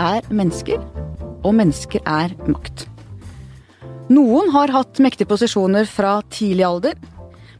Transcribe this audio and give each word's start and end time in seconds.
er 0.00 0.26
mennesker, 0.32 0.80
og 1.44 1.54
mennesker 1.56 2.02
er 2.08 2.32
makt. 2.48 2.86
Noen 4.10 4.50
har 4.54 4.72
hatt 4.74 5.00
mektige 5.02 5.28
posisjoner 5.30 5.86
fra 5.88 6.18
tidlig 6.32 6.66
alder, 6.66 6.96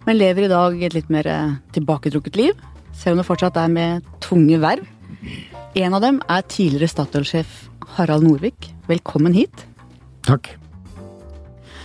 men 0.06 0.18
lever 0.18 0.46
i 0.46 0.50
dag 0.50 0.80
et 0.82 0.96
litt 0.96 1.10
mer 1.12 1.28
eh, 1.30 1.58
tilbaketrukket 1.76 2.38
liv, 2.40 2.64
selv 2.96 3.14
om 3.14 3.20
det 3.20 3.28
fortsatt 3.28 3.60
er 3.60 3.70
med 3.72 4.08
tunge 4.24 4.58
verv. 4.62 4.88
En 5.78 5.94
av 5.94 6.02
dem 6.02 6.18
er 6.26 6.46
tidligere 6.50 6.90
Statoil-sjef 6.90 7.68
Harald 7.96 8.26
Norvik. 8.26 8.72
Velkommen 8.88 9.36
hit. 9.36 9.62
Takk. 10.26 10.50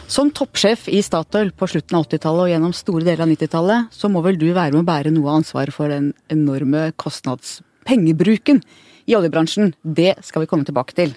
Som 0.09 0.31
toppsjef 0.33 0.87
i 0.93 1.01
Statoil 1.05 1.51
på 1.57 1.67
slutten 1.69 1.97
av 1.97 2.07
80-tallet 2.07 2.45
og 2.45 2.51
gjennom 2.53 2.73
store 2.77 3.05
deler 3.05 3.25
av 3.25 3.31
90-tallet, 3.31 3.93
så 3.93 4.09
må 4.09 4.21
vel 4.25 4.37
du 4.41 4.47
være 4.53 4.73
med 4.73 4.83
å 4.83 4.87
bære 4.89 5.13
noe 5.13 5.29
av 5.29 5.43
ansvaret 5.43 5.73
for 5.75 5.91
den 5.93 6.11
enorme 6.33 6.87
kostnadspengebruken 7.01 8.61
i 9.05 9.15
oljebransjen. 9.17 9.73
Det 9.81 10.15
skal 10.25 10.43
vi 10.43 10.49
komme 10.49 10.67
tilbake 10.67 10.95
til. 10.97 11.15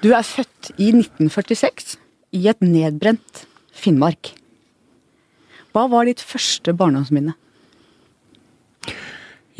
Du 0.00 0.12
er 0.16 0.24
født 0.24 0.72
i 0.78 0.92
1946 0.94 1.98
i 2.38 2.46
et 2.48 2.62
nedbrent 2.64 3.44
Finnmark. 3.76 4.32
Hva 5.74 5.86
var 5.90 6.08
ditt 6.08 6.22
første 6.24 6.74
barndomsminne? 6.76 7.36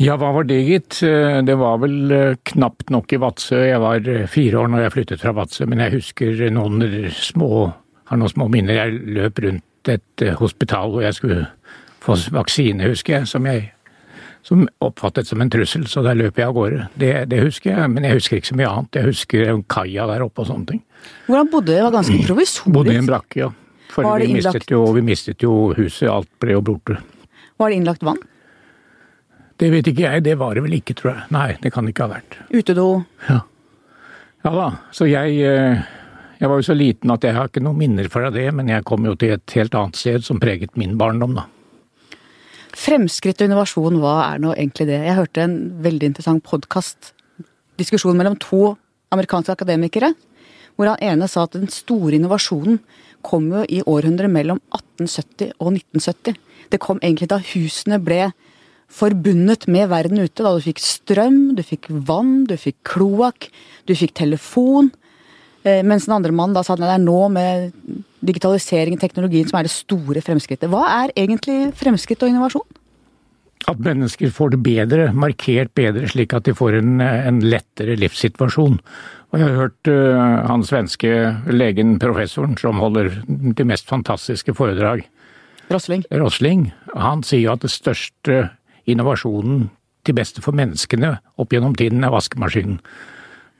Ja, 0.01 0.15
hva 0.17 0.31
var 0.33 0.47
det, 0.49 0.57
gitt? 0.65 0.97
Det 1.45 1.55
var 1.61 1.77
vel 1.83 2.13
eh, 2.15 2.37
knapt 2.49 2.89
nok 2.89 3.11
i 3.13 3.19
Vadsø. 3.21 3.59
Jeg 3.67 3.81
var 3.83 4.07
eh, 4.09 4.25
fire 4.29 4.63
år 4.63 4.71
når 4.73 4.81
jeg 4.81 4.93
flyttet 4.95 5.21
fra 5.21 5.33
Vadsø, 5.37 5.67
men 5.69 5.83
jeg 5.83 5.93
husker 5.99 6.41
noen 6.49 6.81
små, 7.13 7.67
har 8.09 8.17
noen 8.17 8.33
små 8.33 8.47
minner. 8.49 8.79
Jeg 8.79 9.13
løp 9.19 9.43
rundt 9.45 9.91
et 9.93 10.25
eh, 10.25 10.33
hospital 10.39 10.95
hvor 10.95 11.05
jeg 11.05 11.19
skulle 11.19 11.43
få 12.01 12.17
vaksine, 12.33 12.89
husker 12.89 13.19
jeg, 13.19 13.29
som 13.29 13.45
jeg 13.45 13.69
som 14.45 14.65
oppfattet 14.83 15.29
som 15.29 15.41
en 15.43 15.51
trussel, 15.53 15.85
så 15.89 16.03
der 16.05 16.17
løp 16.17 16.39
jeg 16.39 16.49
av 16.49 16.55
gårde. 16.57 16.87
Det, 16.99 17.11
det, 17.31 17.41
husker 17.45 17.73
jeg, 17.75 17.91
men 17.93 18.07
jeg 18.07 18.19
husker 18.19 18.39
ikke 18.39 18.51
så 18.51 18.57
mye 18.59 18.71
annet. 18.71 18.99
Jeg 18.99 19.09
husker 19.11 19.51
kaia 19.71 20.07
der 20.09 20.25
oppe 20.25 20.43
og 20.43 20.49
sånne 20.49 20.73
ting. 20.73 20.83
Hvordan 21.27 21.51
bodde? 21.53 21.73
Det 21.73 21.83
var 21.85 21.95
ganske 21.97 22.17
provisorisk. 22.25 22.73
Bodde 22.73 22.95
i 22.95 23.01
en 23.01 23.09
brakke, 23.09 23.43
ja. 23.45 23.51
For 23.91 24.07
vi 24.21 24.29
mistet, 24.37 24.69
jo, 24.71 24.85
vi 24.95 25.03
mistet 25.03 25.43
jo 25.43 25.53
huset, 25.75 26.07
alt 26.07 26.29
ble 26.39 26.55
jo 26.55 26.61
borte. 26.63 26.95
Var 27.59 27.71
det 27.71 27.79
innlagt 27.81 28.05
vann? 28.07 28.21
Det 29.61 29.69
vet 29.69 29.89
ikke 29.91 30.07
jeg, 30.07 30.23
det 30.25 30.37
var 30.41 30.55
det 30.57 30.63
vel 30.65 30.77
ikke, 30.79 30.95
tror 30.97 31.11
jeg. 31.11 31.25
Nei, 31.35 31.49
det 31.61 31.73
kan 31.73 31.85
det 31.85 31.93
ikke 31.93 32.07
ha 32.07 32.13
vært. 32.15 32.37
Utedo? 32.49 32.85
Ja. 33.27 33.41
Ja 34.41 34.51
da, 34.55 34.67
så 34.89 35.05
jeg 35.05 35.35
eh, 35.45 35.81
Jeg 36.41 36.49
var 36.49 36.57
jo 36.57 36.65
så 36.65 36.73
liten 36.73 37.11
at 37.13 37.21
jeg 37.21 37.35
har 37.35 37.51
ikke 37.51 37.61
noen 37.61 37.77
minner 37.77 38.07
fra 38.09 38.31
det, 38.33 38.47
men 38.57 38.71
jeg 38.71 38.81
kom 38.89 39.05
jo 39.05 39.13
til 39.13 39.35
et 39.35 39.53
helt 39.53 39.75
annet 39.77 39.99
sted 39.99 40.23
som 40.25 40.39
preget 40.41 40.73
min 40.79 40.95
barndom, 40.97 41.35
da. 41.37 41.43
Fremskritt 42.71 43.41
og 43.41 43.49
innovasjon, 43.49 43.99
hva 43.99 44.13
er 44.29 44.41
nå 44.43 44.53
egentlig 44.55 44.87
det? 44.87 45.01
Jeg 45.03 45.17
hørte 45.17 45.43
en 45.43 45.55
veldig 45.83 46.11
interessant 46.11 46.43
podkast, 46.47 47.11
diskusjon 47.79 48.15
mellom 48.15 48.37
to 48.39 48.75
amerikanske 49.11 49.57
akademikere, 49.57 50.13
hvor 50.79 50.87
han 50.93 51.01
ene 51.03 51.27
sa 51.27 51.43
at 51.43 51.57
den 51.57 51.67
store 51.71 52.15
innovasjonen 52.15 52.79
kom 53.27 53.49
jo 53.51 53.65
i 53.67 53.81
århundret 53.83 54.31
mellom 54.31 54.61
1870 54.71 55.51
og 55.59 55.73
1970. 55.75 56.39
Det 56.71 56.79
kom 56.81 57.01
egentlig 57.03 57.27
da 57.33 57.41
husene 57.43 57.99
ble 58.01 58.29
forbundet 58.91 59.67
med 59.71 59.91
verden 59.91 60.23
ute. 60.23 60.39
Da 60.39 60.53
du 60.55 60.63
fikk 60.63 60.79
strøm, 60.83 61.57
du 61.57 61.63
fikk 61.67 61.89
vann, 61.91 62.45
du 62.47 62.55
fikk 62.59 62.79
kloakk, 62.87 63.49
du 63.87 63.93
fikk 63.99 64.15
telefon. 64.21 64.93
Eh, 65.67 65.83
mens 65.83 66.07
den 66.07 66.15
andre 66.15 66.33
mannen 66.35 66.55
da 66.55 66.63
sa 66.65 66.77
at 66.77 66.81
det 66.81 66.89
er 66.95 67.03
nå 67.03 67.19
med 67.35 67.75
digitalisering 68.25 68.97
og 68.97 69.01
teknologien 69.01 69.49
som 69.49 69.59
er 69.59 69.67
det 69.67 69.73
store 69.73 70.21
fremskrittet. 70.23 70.69
Hva 70.71 70.85
er 71.03 71.15
egentlig 71.17 71.71
fremskritt 71.77 72.23
og 72.23 72.31
innovasjon? 72.31 72.77
At 73.69 73.81
mennesker 73.81 74.31
får 74.33 74.55
det 74.55 74.61
bedre, 74.65 75.11
markert 75.13 75.73
bedre, 75.77 76.07
slik 76.09 76.33
at 76.33 76.47
de 76.47 76.55
får 76.57 76.79
en, 76.79 77.01
en 77.01 77.41
lettere 77.45 77.97
livssituasjon. 77.99 78.79
Og 79.31 79.39
jeg 79.39 79.47
har 79.47 79.59
hørt 79.59 79.91
uh, 79.91 80.47
han 80.49 80.65
svenske 80.65 81.11
legen, 81.51 81.99
professoren, 82.01 82.57
som 82.59 82.81
holder 82.81 83.13
de 83.27 83.67
mest 83.67 83.87
fantastiske 83.89 84.55
foredrag. 84.57 85.05
Rosling. 85.71 86.03
Rosling. 86.11 86.65
Han 86.97 87.21
sier 87.23 87.53
at 87.53 87.63
det 87.63 87.71
største 87.71 88.41
innovasjonen 88.89 89.69
til 90.03 90.17
beste 90.17 90.41
for 90.43 90.57
menneskene 90.57 91.13
opp 91.39 91.53
gjennom 91.53 91.77
tiden 91.77 92.03
er 92.03 92.11
vaskemaskinen. 92.11 92.81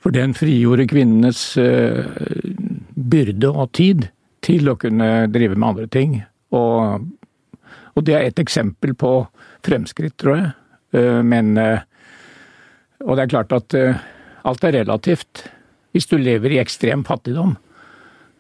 For 0.01 0.11
den 0.11 0.33
frigjorde 0.33 0.89
kvinnenes 0.89 1.43
uh, 1.61 2.01
byrde 2.97 3.53
og 3.53 3.69
tid 3.77 4.09
til 4.45 4.69
å 4.71 4.77
kunne 4.79 5.27
drive 5.31 5.55
med 5.55 5.67
andre 5.69 5.87
ting. 5.91 6.19
Og, 6.55 7.05
og 7.95 8.05
det 8.07 8.17
er 8.17 8.27
et 8.27 8.41
eksempel 8.41 8.95
på 8.97 9.13
fremskritt, 9.65 10.17
tror 10.21 10.37
jeg. 10.37 10.51
Uh, 10.97 11.21
men 11.23 11.55
uh, 11.57 11.79
Og 13.01 13.17
det 13.17 13.23
er 13.23 13.33
klart 13.33 13.53
at 13.55 13.73
alt 14.45 14.63
er 14.63 14.75
relativt. 14.75 15.45
Hvis 15.91 16.05
du 16.05 16.17
lever 16.17 16.53
i 16.53 16.59
ekstrem 16.61 17.03
fattigdom, 17.07 17.55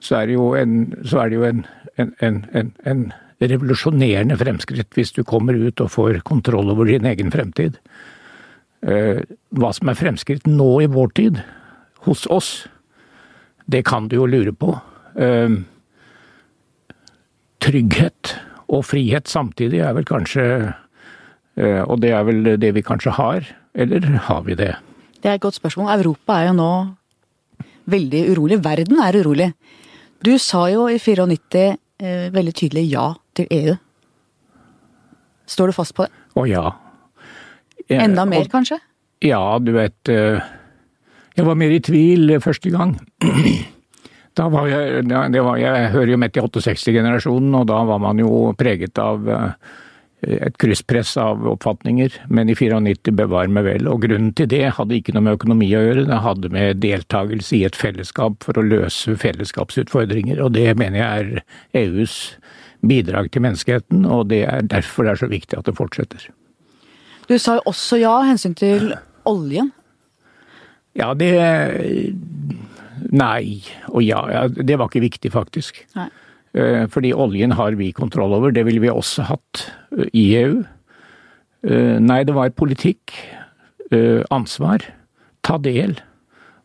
så 0.01 0.19
er 0.19 0.27
det 0.29 0.35
jo 0.35 0.51
en, 0.57 0.91
det 0.91 1.33
jo 1.33 1.43
en, 1.45 1.63
en, 1.97 2.37
en 2.85 3.01
revolusjonerende 3.41 4.37
fremskritt 4.37 4.93
hvis 4.93 5.13
du 5.17 5.23
kommer 5.25 5.57
ut 5.57 5.81
og 5.81 5.89
får 5.93 6.21
kontroll 6.29 6.69
over 6.69 6.85
din 6.89 7.09
egen 7.09 7.33
fremtid. 7.33 7.79
Hva 8.85 9.73
som 9.73 9.89
er 9.89 9.97
fremskritt 9.97 10.45
nå 10.45 10.69
i 10.85 10.89
vår 10.93 11.09
tid, 11.17 11.41
hos 12.05 12.27
oss, 12.29 12.51
det 13.65 13.83
kan 13.89 14.07
du 14.09 14.19
jo 14.21 14.29
lure 14.29 14.53
på 14.53 14.75
trygghet 17.61 18.35
og 18.71 18.85
frihet 18.87 19.29
samtidig 19.29 19.81
er 19.83 19.93
vel 19.97 20.07
kanskje 20.07 20.45
eh, 21.59 21.81
Og 21.83 21.99
det 22.01 22.13
er 22.15 22.23
vel 22.27 22.55
det 22.61 22.73
vi 22.75 22.83
kanskje 22.85 23.13
har, 23.17 23.45
eller 23.75 24.07
har 24.27 24.41
vi 24.47 24.55
det? 24.55 24.73
Det 25.21 25.29
er 25.29 25.37
et 25.37 25.43
godt 25.43 25.59
spørsmål. 25.59 25.91
Europa 25.99 26.39
er 26.39 26.49
jo 26.49 26.57
nå 26.57 26.71
veldig 27.91 28.21
urolig. 28.31 28.57
Verden 28.63 29.01
er 29.03 29.19
urolig. 29.21 29.51
Du 30.25 30.37
sa 30.37 30.67
jo 30.71 30.87
i 30.89 30.97
94 30.97 31.61
eh, 32.01 32.29
veldig 32.33 32.53
tydelig 32.57 32.85
ja 32.91 33.11
til 33.37 33.47
EU. 33.51 33.75
Står 35.45 35.71
du 35.71 35.75
fast 35.75 35.95
på 35.97 36.07
det? 36.07 36.13
Å 36.37 36.47
ja. 36.47 36.65
Jeg, 37.87 37.99
Enda 37.99 38.25
mer, 38.25 38.45
og, 38.45 38.51
kanskje? 38.53 38.79
Ja, 39.25 39.59
du 39.59 39.73
vet 39.75 40.09
eh, 40.09 40.39
Jeg 41.35 41.45
var 41.45 41.59
mer 41.59 41.73
i 41.75 41.81
tvil 41.83 42.37
første 42.41 42.71
gang. 42.73 42.95
Da 44.39 44.47
var 44.47 44.67
jeg, 44.71 45.03
var, 45.09 45.57
jeg 45.59 45.91
hører 45.91 46.13
jo 46.13 46.19
med 46.21 46.33
til 46.33 46.47
68-generasjonen, 46.47 47.55
og 47.59 47.65
da 47.67 47.81
var 47.87 47.99
man 47.99 48.21
jo 48.21 48.51
preget 48.57 48.99
av 49.01 49.27
eh, 49.27 49.71
et 50.21 50.57
krysspress 50.61 51.17
av 51.19 51.43
oppfatninger. 51.51 52.15
Men 52.31 52.51
i 52.51 52.55
94 52.55 53.11
bevar 53.17 53.51
meg 53.51 53.67
vel, 53.67 53.89
og 53.91 54.05
grunnen 54.05 54.31
til 54.37 54.47
det 54.51 54.63
hadde 54.77 54.95
ikke 54.97 55.15
noe 55.17 55.25
med 55.27 55.39
økonomi 55.39 55.67
å 55.75 55.83
gjøre, 55.83 56.07
det 56.07 56.21
hadde 56.23 56.53
med 56.53 56.81
deltakelse 56.83 57.57
i 57.57 57.65
et 57.67 57.77
fellesskap 57.77 58.39
for 58.45 58.59
å 58.59 58.65
løse 58.65 59.17
fellesskapsutfordringer, 59.19 60.39
og 60.43 60.55
det 60.55 60.69
mener 60.79 61.01
jeg 61.01 61.25
er 61.25 61.83
EUs 61.83 62.17
bidrag 62.87 63.29
til 63.33 63.43
menneskeheten, 63.45 64.05
og 64.07 64.29
det 64.31 64.45
er 64.47 64.63
derfor 64.65 65.05
det 65.05 65.15
er 65.15 65.21
så 65.25 65.31
viktig 65.31 65.59
at 65.59 65.67
det 65.67 65.77
fortsetter. 65.77 66.31
Du 67.29 67.37
sa 67.39 67.59
jo 67.59 67.67
også 67.69 67.99
ja 68.01 68.15
hensyn 68.27 68.55
til 68.57 68.93
oljen. 69.29 69.69
Ja, 70.97 71.13
det 71.15 71.31
Nei 73.09 73.61
og 73.89 74.03
ja. 74.05 74.21
ja. 74.31 74.47
Det 74.51 74.77
var 74.77 74.91
ikke 74.91 75.05
viktig, 75.07 75.31
faktisk. 75.33 75.81
Nei. 75.97 76.09
Eh, 76.51 76.85
fordi 76.91 77.13
oljen 77.15 77.55
har 77.55 77.77
vi 77.79 77.91
kontroll 77.95 78.35
over. 78.35 78.51
Det 78.51 78.65
ville 78.67 78.83
vi 78.83 78.91
også 78.91 79.27
hatt 79.29 79.65
eh, 79.95 80.07
i 80.11 80.25
EU. 80.41 80.57
Eh, 81.63 81.97
nei, 82.03 82.23
det 82.27 82.37
var 82.37 82.55
politikk. 82.55 83.15
Ansvar. 84.31 84.85
Ta 85.43 85.57
del. 85.59 85.97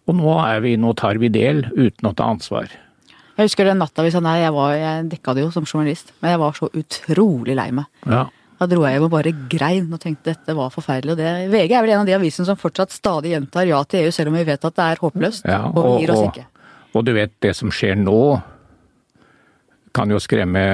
Og 0.07 0.15
nå, 0.15 0.35
vi, 0.63 0.77
nå 0.79 0.93
tar 0.95 1.19
vi 1.19 1.27
del 1.35 1.65
uten 1.75 2.07
å 2.07 2.13
ta 2.15 2.29
ansvar. 2.31 2.71
Jeg 3.35 3.49
husker 3.49 3.67
den 3.67 3.81
natta 3.83 4.05
vi 4.07 4.13
sa 4.15 4.21
nei, 4.23 4.37
jeg, 4.45 4.53
var, 4.55 4.77
jeg 4.79 5.09
dekka 5.11 5.35
det 5.35 5.43
jo 5.43 5.49
som 5.51 5.67
journalist, 5.67 6.15
men 6.23 6.37
jeg 6.37 6.41
var 6.41 6.55
så 6.55 6.69
utrolig 6.71 7.57
lei 7.59 7.67
meg. 7.75 7.91
Ja. 8.07 8.29
Da 8.57 8.69
dro 8.71 8.87
jeg 8.87 8.97
hjem 8.97 9.05
og 9.05 9.13
bare 9.13 9.35
grein 9.53 9.93
og 9.93 10.01
tenkte 10.01 10.33
dette 10.33 10.57
var 10.57 10.73
forferdelig. 10.73 11.13
Og 11.13 11.21
det, 11.21 11.33
VG 11.53 11.77
er 11.77 11.85
vel 11.85 11.93
en 11.93 12.03
av 12.05 12.09
de 12.09 12.17
avisene 12.17 12.49
som 12.49 12.59
fortsatt 12.61 12.95
stadig 12.95 13.35
gjentar 13.35 13.69
ja 13.69 13.83
til 13.85 14.07
EU, 14.07 14.15
selv 14.15 14.33
om 14.33 14.39
vi 14.39 14.47
vet 14.49 14.65
at 14.65 14.79
det 14.79 14.87
er 14.87 15.03
håpløst. 15.05 15.49
Ja, 15.49 15.63
og, 15.69 15.83
og, 15.83 16.01
gir 16.01 16.15
oss 16.15 16.25
ikke. 16.31 16.47
Og, 16.47 16.97
og 16.97 17.07
du 17.09 17.13
vet, 17.19 17.37
det 17.45 17.53
som 17.59 17.73
skjer 17.75 17.99
nå 18.01 18.21
kan 19.97 20.13
jo 20.13 20.21
skremme 20.21 20.65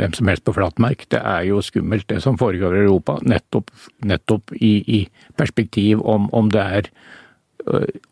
hvem 0.00 0.16
som 0.16 0.28
helst 0.30 0.46
på 0.46 0.54
flatmark. 0.56 1.04
Det 1.12 1.20
er 1.20 1.44
jo 1.50 1.60
skummelt 1.64 2.08
det 2.08 2.22
som 2.24 2.38
foregår 2.40 2.76
i 2.76 2.84
Europa, 2.86 3.18
nettopp, 3.26 3.72
nettopp 4.06 4.54
i, 4.56 4.74
i, 4.80 5.00
perspektiv 5.36 6.00
om, 6.08 6.28
om 6.36 6.48
det 6.52 6.66
er 6.80 6.90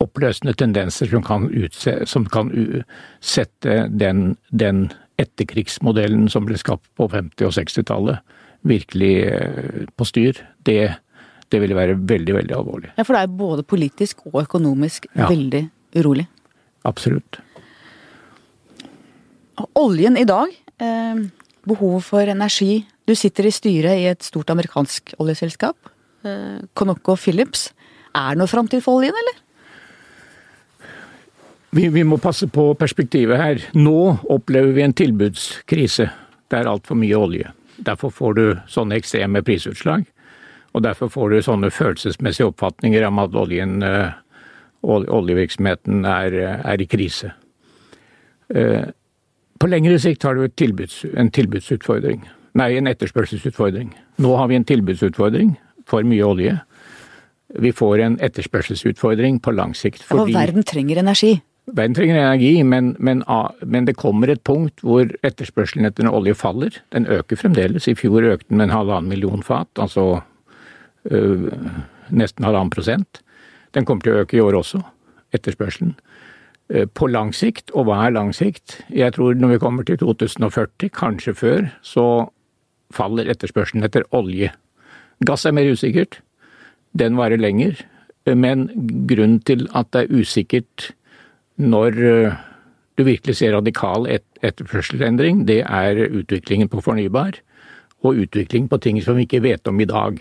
oppløsende 0.03 0.53
tendenser 0.59 1.09
som 1.09 1.25
kan, 1.25 1.49
utse, 1.49 1.95
som 2.07 2.27
kan 2.29 2.51
sette 3.25 3.87
den, 3.89 4.37
den 4.51 4.91
etterkrigsmodellen 5.19 6.29
som 6.33 6.47
ble 6.47 6.59
skapt 6.61 6.87
på 6.99 7.09
50- 7.11 7.49
og 7.49 7.55
60-tallet, 7.57 8.37
virkelig 8.67 9.13
eh, 9.27 9.83
på 9.99 10.07
styr, 10.07 10.39
det, 10.67 10.81
det, 11.51 11.61
ville 11.63 11.77
være 11.79 11.99
veldig, 11.99 12.37
veldig 12.41 12.57
alvorlig. 12.57 12.93
Ja, 12.97 13.05
For 13.05 13.17
det 13.17 13.25
er 13.25 13.39
både 13.41 13.67
politisk 13.67 14.25
og 14.31 14.43
økonomisk 14.45 15.09
ja. 15.13 15.29
veldig 15.31 15.65
urolig? 15.99 16.29
Absolutt. 16.89 17.41
Oljen 19.79 20.19
i 20.19 20.27
dag, 20.29 20.55
eh, 20.79 21.25
behovet 21.69 22.07
for 22.07 22.31
energi 22.31 22.87
Du 23.09 23.15
sitter 23.17 23.47
i 23.49 23.51
styret 23.51 23.97
i 23.97 24.05
et 24.05 24.21
stort 24.21 24.51
amerikansk 24.53 25.15
oljeselskap, 25.19 25.77
eh, 26.29 26.61
Conoco 26.77 27.17
Phillips. 27.17 27.73
er 28.15 28.35
det 28.35 28.39
noe 28.39 28.47
framtid 28.47 28.83
for 28.85 29.01
oljen, 29.01 29.17
eller? 29.17 29.48
Vi, 31.71 31.89
vi, 31.93 32.05
må 32.05 32.17
passe 32.17 32.49
på 32.49 32.71
perspektivet 32.81 33.41
her. 33.41 33.65
Nå 33.77 34.19
opplever 34.33 34.73
vi 34.77 34.85
en 34.87 34.97
tilbudskrise. 34.97 36.09
Det 36.49 36.61
er 36.61 36.71
altfor 36.71 36.97
mye 36.97 37.17
olje. 37.17 37.51
Derfor 37.85 38.13
får 38.15 38.39
du 38.39 38.45
sånne 38.71 38.97
ekstreme 38.99 39.43
prisutslag. 39.45 40.07
Og 40.77 40.85
derfor 40.85 41.11
får 41.13 41.33
du 41.33 41.43
sånne 41.45 41.71
følelsesmessige 41.73 42.49
oppfatninger 42.51 43.05
om 43.09 43.21
at 43.23 43.37
oljen, 43.37 43.83
eh, 43.83 44.17
oljevirksomheten 44.85 46.05
er, 46.09 46.39
er, 46.57 46.81
i 46.81 46.87
krise. 46.89 47.33
Eh, 48.49 48.89
på 49.59 49.69
lengre 49.69 49.99
sikt 50.01 50.25
har 50.25 50.39
du 50.39 50.49
tilbuds, 50.49 51.03
en 51.17 51.33
tilbudsutfordring. 51.35 52.23
Nei, 52.59 52.71
en 52.79 52.89
etterspørselsutfordring. 52.89 53.93
Nå 54.23 54.37
har 54.37 54.49
vi 54.49 54.57
en 54.57 54.65
tilbudsutfordring 54.69 55.57
for 55.89 56.07
mye 56.07 56.25
olje. 56.25 56.55
Vi 57.59 57.73
får 57.73 58.05
en 58.05 58.19
etterspørselsutfordring 58.25 59.41
på 59.41 59.53
lang 59.57 59.75
sikt. 59.77 60.03
Fordi, 60.05 60.33
og 60.33 60.37
verden 60.37 60.67
trenger 60.69 61.01
energi? 61.01 61.39
Verden 61.69 61.95
trenger 61.95 62.17
energi, 62.17 62.63
men, 62.65 62.95
men, 62.99 63.23
men, 63.61 63.85
det 63.85 63.99
kommer 64.01 64.31
et 64.33 64.45
punkt 64.45 64.81
hvor 64.81 65.09
etterspørselen 65.27 65.89
etter 65.89 66.09
olje 66.09 66.35
faller. 66.39 66.79
Den 66.95 67.07
øker 67.07 67.37
fremdeles. 67.37 67.89
I 67.89 67.97
fjor 67.99 68.25
økte 68.25 68.49
den 68.49 68.61
med 68.61 68.69
en 68.69 68.77
halvannen 68.77 69.11
million 69.11 69.43
fat, 69.43 69.69
altså 69.77 70.21
øh, 71.11 71.51
nesten 72.09 72.45
halvannen 72.45 72.73
prosent. 72.73 73.21
Den 73.77 73.85
kommer 73.85 74.07
til 74.07 74.17
å 74.17 74.23
øke 74.23 74.39
i 74.39 74.41
år 74.41 74.57
også, 74.63 74.81
etterspørselen. 75.37 75.93
Øh, 76.71 76.87
på 76.89 77.11
lang 77.13 77.35
sikt, 77.37 77.71
og 77.75 77.89
hva 77.89 78.01
er 78.07 78.17
lang 78.17 78.33
sikt? 78.37 78.81
Jeg 78.89 79.13
tror 79.19 79.37
når 79.37 79.55
vi 79.55 79.61
kommer 79.67 79.85
til 79.85 80.01
2040, 80.01 80.89
kanskje 80.97 81.37
før, 81.37 81.69
så 81.83 82.07
faller 82.95 83.29
etterspørselen 83.29 83.85
etter 83.85 84.09
olje. 84.17 84.55
Gass 85.27 85.45
er 85.45 85.53
mer 85.53 85.69
usikkert. 85.69 86.23
Den 86.97 87.19
varer 87.21 87.41
lenger. 87.41 87.77
Men 88.29 88.69
grunnen 89.09 89.41
til 89.41 89.69
at 89.77 89.93
det 89.93 90.05
er 90.05 90.21
usikkert 90.21 90.91
når 91.59 91.99
øh, 91.99 92.39
du 92.99 93.05
virkelig 93.07 93.37
ser 93.39 93.55
radikal 93.57 94.09
etterspørselsendring, 94.43 95.45
det 95.49 95.61
er 95.67 96.09
utviklingen 96.09 96.71
på 96.71 96.83
fornybar, 96.83 97.39
og 98.03 98.19
utvikling 98.25 98.69
på 98.71 98.79
ting 98.83 99.01
som 99.03 99.19
vi 99.19 99.27
ikke 99.27 99.43
vet 99.43 99.69
om 99.71 99.81
i 99.81 99.89
dag. 99.89 100.19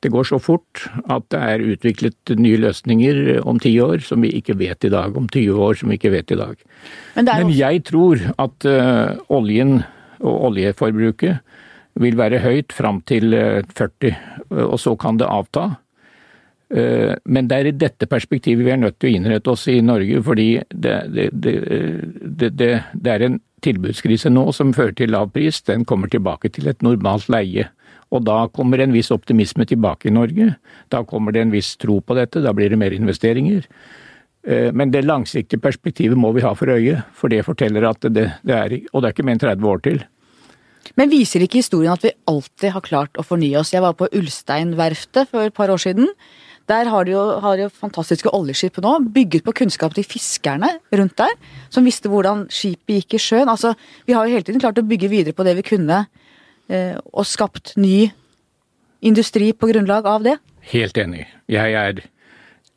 Det 0.00 0.08
går 0.12 0.24
så 0.30 0.38
fort 0.40 0.86
at 1.12 1.26
det 1.32 1.40
er 1.40 1.64
utviklet 1.74 2.32
nye 2.40 2.60
løsninger 2.62 3.42
om 3.44 3.58
ti 3.60 3.74
år 3.84 4.00
som 4.06 4.22
vi 4.24 4.30
ikke 4.38 4.56
vet 4.56 4.86
i 4.88 4.92
dag. 4.92 5.16
Om 5.16 5.28
20 5.28 5.60
år 5.60 5.76
som 5.76 5.92
vi 5.92 5.98
ikke 5.98 6.14
vet 6.14 6.32
i 6.32 6.38
dag. 6.40 6.56
Men, 7.16 7.28
Men 7.28 7.52
jeg 7.52 7.84
tror 7.84 8.22
at 8.38 8.64
uh, 8.64 9.20
oljen 9.28 9.82
og 10.20 10.46
oljeforbruket 10.48 11.42
vil 12.00 12.16
være 12.16 12.40
høyt 12.40 12.72
fram 12.72 13.02
til 13.04 13.34
40, 13.76 14.16
uh, 14.48 14.64
og 14.70 14.80
så 14.80 14.96
kan 14.96 15.20
det 15.20 15.28
avta. 15.28 15.74
Uh, 16.70 17.16
men 17.24 17.48
det 17.50 17.56
er 17.56 17.68
i 17.70 17.74
dette 17.74 18.06
perspektivet 18.06 18.62
vi 18.62 18.70
er 18.70 18.78
nødt 18.78 19.00
til 19.00 19.10
å 19.10 19.18
innrette 19.18 19.50
oss 19.50 19.66
i 19.72 19.80
Norge, 19.82 20.20
fordi 20.22 20.48
det, 20.70 20.96
det, 21.10 21.28
det, 21.32 22.72
det 22.94 23.14
er 23.14 23.26
en 23.26 23.40
tilbudskrise 23.64 24.30
nå 24.32 24.46
som 24.56 24.72
fører 24.76 24.94
til 24.96 25.12
lav 25.14 25.32
pris. 25.34 25.60
Den 25.66 25.84
kommer 25.88 26.10
tilbake 26.10 26.52
til 26.54 26.70
et 26.70 26.82
normalt 26.86 27.28
leie. 27.32 27.68
Og 28.10 28.24
da 28.26 28.44
kommer 28.50 28.82
en 28.82 28.94
viss 28.94 29.12
optimisme 29.14 29.66
tilbake 29.68 30.10
i 30.10 30.14
Norge. 30.14 30.54
Da 30.90 31.02
kommer 31.06 31.34
det 31.34 31.44
en 31.44 31.52
viss 31.54 31.76
tro 31.78 32.00
på 32.02 32.16
dette, 32.18 32.42
da 32.42 32.54
blir 32.56 32.72
det 32.72 32.78
mer 32.80 32.94
investeringer. 32.96 33.66
Eh, 34.46 34.70
men 34.72 34.90
det 34.90 35.04
langsiktige 35.06 35.62
perspektivet 35.62 36.18
må 36.18 36.32
vi 36.34 36.44
ha 36.44 36.54
for 36.58 36.72
øye, 36.72 37.02
for 37.14 37.32
det 37.32 37.44
forteller 37.46 37.86
at 37.90 38.08
det, 38.08 38.30
det 38.42 38.56
er 38.56 38.78
Og 38.92 39.02
det 39.02 39.08
er 39.08 39.14
ikke 39.14 39.26
mer 39.26 39.38
enn 39.38 39.44
30 39.46 39.68
år 39.68 39.84
til. 39.84 40.02
Men 40.96 41.10
viser 41.10 41.44
ikke 41.44 41.60
historien 41.60 41.92
at 41.92 42.02
vi 42.02 42.16
alltid 42.26 42.72
har 42.72 42.82
klart 42.82 43.18
å 43.20 43.22
fornye 43.26 43.60
oss? 43.60 43.74
Jeg 43.74 43.84
var 43.84 43.94
på 43.94 44.08
Ulsteinverftet 44.16 45.28
for 45.30 45.46
et 45.46 45.54
par 45.54 45.70
år 45.70 45.78
siden. 45.78 46.08
Der 46.70 46.86
har 46.92 47.06
de 47.06 47.16
jo, 47.16 47.24
har 47.42 47.58
de 47.58 47.66
jo 47.66 47.72
fantastiske 47.74 48.30
oljeskip 48.36 48.78
nå, 48.84 48.96
bygget 49.10 49.42
på 49.46 49.56
kunnskap 49.62 49.96
til 49.96 50.06
fiskerne 50.06 50.76
rundt 50.94 51.16
der, 51.18 51.34
som 51.72 51.86
visste 51.88 52.12
hvordan 52.12 52.46
skipet 52.54 53.00
gikk 53.00 53.18
i 53.18 53.22
sjøen. 53.26 53.50
Altså, 53.50 53.74
vi 54.06 54.14
har 54.14 54.26
jo 54.26 54.38
hele 54.38 54.46
tiden 54.46 54.62
klart 54.62 54.78
å 54.78 54.86
bygge 54.86 55.10
videre 55.10 55.34
på 55.34 55.46
det 55.46 55.58
vi 55.58 55.66
kunne 55.72 56.04
Eh, 56.70 56.96
og 57.10 57.26
skapt 57.26 57.74
ny 57.80 58.12
industri 59.02 59.50
på 59.56 59.72
grunnlag 59.72 60.06
av 60.06 60.22
det? 60.26 60.36
Helt 60.70 60.98
enig. 61.00 61.24
Jeg 61.50 61.74
er, 61.74 62.02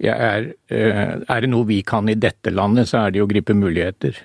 er, 0.01 0.47
eh, 0.73 1.13
er 1.21 1.43
det 1.43 1.49
noe 1.51 1.67
vi 1.69 1.83
kan 1.85 2.09
i 2.09 2.17
dette 2.17 2.49
landet, 2.53 2.89
så 2.89 3.03
er 3.03 3.13
det 3.13 3.21
å 3.21 3.29
gripe 3.29 3.53
muligheter 3.53 4.17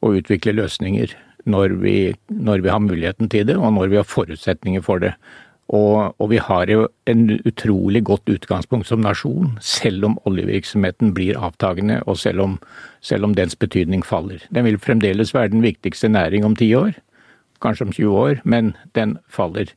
og 0.00 0.22
utvikle 0.22 0.56
løsninger 0.56 1.12
når 1.44 1.76
vi, 1.82 1.96
når 2.30 2.64
vi 2.64 2.72
har 2.72 2.80
muligheten 2.80 3.28
til 3.28 3.44
det, 3.50 3.58
og 3.58 3.74
når 3.76 3.92
vi 3.92 4.00
har 4.00 4.08
forutsetninger 4.08 4.84
for 4.86 5.02
det. 5.02 5.12
Og, 5.72 6.12
og, 6.20 6.26
vi 6.28 6.36
har 6.36 6.68
jo 6.68 6.82
en 7.08 7.38
utrolig 7.48 8.02
godt 8.04 8.28
utgangspunkt 8.28 8.90
som 8.90 9.00
nasjon, 9.00 9.54
selv 9.64 10.04
om 10.04 10.18
oljevirksomheten 10.28 11.14
blir 11.16 11.38
avtagende, 11.40 12.02
og 12.04 12.18
selv 12.20 12.44
om, 12.44 12.58
selv 13.00 13.24
om 13.24 13.32
dens 13.34 13.56
betydning 13.56 14.04
faller. 14.04 14.44
Den 14.52 14.68
vil 14.68 14.76
fremdeles 14.76 15.32
være 15.32 15.54
den 15.54 15.64
viktigste 15.64 16.12
næring 16.12 16.44
om 16.44 16.56
ti 16.56 16.68
år 16.76 16.92
kanskje 17.62 17.86
om 17.86 17.94
20 17.94 18.20
år, 18.26 18.44
men 18.44 18.74
den 18.98 19.16
faller. 19.30 19.72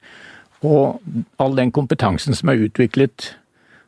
Og 0.66 1.02
all 1.42 1.58
den 1.58 1.74
kompetansen 1.76 2.36
som 2.38 2.50
er 2.52 2.64
utviklet, 2.68 3.36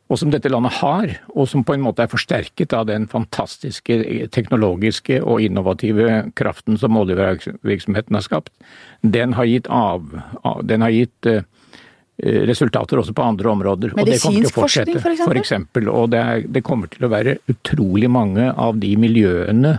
og 0.07 0.21
som 0.21 0.31
dette 0.31 0.47
landet 0.47 0.77
har, 0.79 1.17
og 1.35 1.49
som 1.51 1.65
på 1.67 1.75
en 1.75 1.83
måte 1.83 2.05
er 2.05 2.11
forsterket 2.11 2.71
av 2.75 2.85
den 2.87 3.09
fantastiske 3.11 4.27
teknologiske 4.31 5.19
og 5.19 5.41
innovative 5.43 6.21
kraften 6.39 6.79
som 6.79 6.95
oljevirksomheten 6.95 8.15
har 8.15 8.23
skapt, 8.23 8.53
den 9.03 9.35
har 9.35 9.49
gitt, 9.49 9.67
av, 9.67 10.07
den 10.63 10.85
har 10.85 10.95
gitt 10.95 11.27
uh, 11.27 11.43
resultater 12.17 12.97
også 12.97 13.13
på 13.13 13.21
andre 13.21 13.51
områder. 13.51 13.91
Medisinsk 13.97 14.55
forskning, 14.57 14.97
f.eks.? 14.97 15.21
For 15.21 15.37
eksempel, 15.37 15.89
og 15.93 16.09
det, 16.15 16.21
er, 16.23 16.47
det 16.49 16.65
kommer 16.65 16.89
til 16.89 17.05
å 17.05 17.11
være 17.13 17.37
utrolig 17.51 18.09
mange 18.09 18.49
av 18.57 18.79
de 18.81 18.95
miljøene 18.97 19.77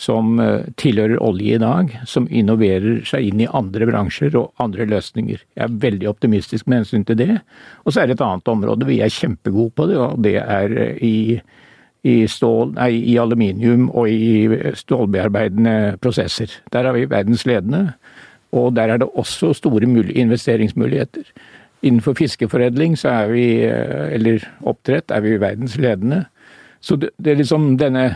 som 0.00 0.38
eh, 0.40 0.66
tilhører 0.80 1.20
olje 1.22 1.56
i 1.56 1.60
dag, 1.60 1.92
som 2.08 2.28
innoverer 2.30 3.02
seg 3.08 3.30
inn 3.30 3.42
i 3.44 3.48
andre 3.56 3.88
bransjer 3.90 4.36
og 4.38 4.62
andre 4.62 4.86
løsninger. 4.88 5.42
Jeg 5.58 5.64
er 5.66 5.78
veldig 5.82 6.08
optimistisk 6.10 6.68
med 6.70 6.82
hensyn 6.82 7.04
til 7.08 7.18
det. 7.20 7.40
Og 7.84 7.92
så 7.92 8.02
er 8.02 8.10
det 8.10 8.16
et 8.16 8.24
annet 8.24 8.52
område 8.52 8.88
vi 8.88 9.00
er 9.04 9.12
kjempegode 9.12 9.74
på 9.76 9.88
det, 9.90 9.98
og 10.00 10.22
det 10.24 10.36
er 10.40 10.76
eh, 10.86 11.04
i, 11.04 11.14
i, 12.08 12.16
stål, 12.30 12.74
nei, 12.78 12.90
i 13.12 13.18
aluminium 13.20 13.90
og 13.90 14.08
i 14.08 14.72
stålbearbeidende 14.80 16.00
prosesser. 16.00 16.60
Der 16.72 16.88
er 16.88 16.96
vi 16.96 17.08
verdensledende, 17.10 17.90
og 18.56 18.72
der 18.78 18.94
er 18.94 19.02
det 19.02 19.10
også 19.20 19.52
store 19.54 19.86
investeringsmuligheter. 19.86 21.28
Innenfor 21.80 22.16
fiskeforedling 22.18 22.96
så 23.00 23.12
er 23.22 23.30
vi, 23.32 23.44
eh, 23.64 24.10
eller 24.16 24.44
oppdrett, 24.68 25.10
er 25.10 25.24
vi 25.24 25.38
verdensledende. 25.40 26.24
Så 26.80 26.96
det, 27.00 27.14
det 27.16 27.32
er 27.32 27.40
liksom 27.40 27.74
denne 27.80 28.10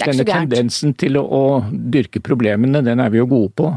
denne 0.00 0.24
tendensen 0.26 0.94
til 0.98 1.18
å, 1.20 1.22
å, 1.22 1.42
dyrke 1.70 2.22
problemene, 2.24 2.82
den 2.84 3.02
er 3.02 3.12
vi 3.14 3.20
jo 3.20 3.28
gode 3.30 3.52
på. 3.58 3.70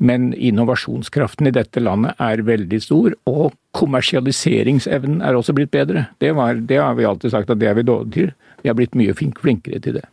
Men 0.00 0.30
innovasjonskraften 0.32 1.50
i 1.50 1.52
dette 1.52 1.82
landet 1.82 2.20
er 2.22 2.44
veldig 2.46 2.78
stor, 2.80 3.16
og 3.28 3.52
kommersialiseringsevnen 3.76 5.20
er 5.26 5.36
også 5.36 5.52
blitt 5.56 5.74
bedre. 5.74 6.06
Det, 6.22 6.32
var, 6.38 6.62
det 6.70 6.78
har 6.80 6.96
vi 6.96 7.08
alltid 7.08 7.34
sagt 7.34 7.52
at 7.52 7.60
det 7.60 7.68
er 7.68 7.76
vi 7.76 7.84
dårlige 7.84 8.14
til. 8.14 8.32
Vi 8.62 8.70
har 8.70 8.78
blitt 8.78 8.96
mye 8.96 9.16
flinkere 9.16 9.82
til 9.82 9.98
det. 9.98 10.06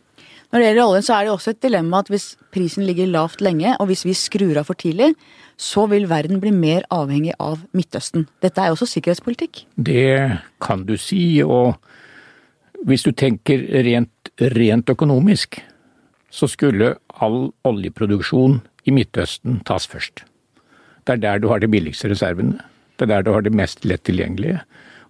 Når 0.48 0.60
det 0.60 0.68
gjelder 0.68 0.84
oljen, 0.84 1.04
så 1.04 1.14
er 1.14 1.24
det 1.24 1.32
også 1.32 1.52
et 1.52 1.64
dilemma 1.64 2.02
at 2.02 2.10
hvis 2.12 2.28
prisen 2.52 2.86
ligger 2.88 3.08
lavt 3.12 3.42
lenge, 3.44 3.74
og 3.80 3.90
hvis 3.90 4.04
vi 4.08 4.16
skrur 4.16 4.60
av 4.60 4.68
for 4.68 4.80
tidlig, 4.80 5.12
så 5.58 5.88
vil 5.90 6.06
verden 6.10 6.38
bli 6.42 6.52
mer 6.54 6.84
avhengig 6.94 7.34
av 7.42 7.64
Midtøsten. 7.74 8.28
Dette 8.42 8.62
er 8.62 8.70
jo 8.70 8.78
også 8.78 8.86
sikkerhetspolitikk? 8.92 9.64
Det 9.74 10.38
kan 10.62 10.84
du 10.86 10.94
si, 11.00 11.42
og 11.42 11.74
hvis 12.86 13.02
du 13.02 13.10
tenker 13.10 13.64
rent 13.84 14.30
rent 14.38 14.90
økonomisk 14.92 15.58
så 16.30 16.48
skulle 16.50 16.94
all 17.24 17.50
oljeproduksjon 17.68 18.60
i 18.88 18.94
Midtøsten 18.94 19.62
tas 19.68 19.88
først. 19.88 20.24
Det 21.04 21.16
er 21.16 21.22
der 21.22 21.40
du 21.40 21.48
har 21.48 21.60
de 21.60 21.70
billigste 21.70 22.10
reservene. 22.12 22.60
Det 22.98 23.08
er 23.08 23.14
der 23.16 23.24
du 23.24 23.32
har 23.32 23.44
det 23.44 23.54
mest 23.56 23.84
lett 23.88 24.04
tilgjengelige. 24.04 24.60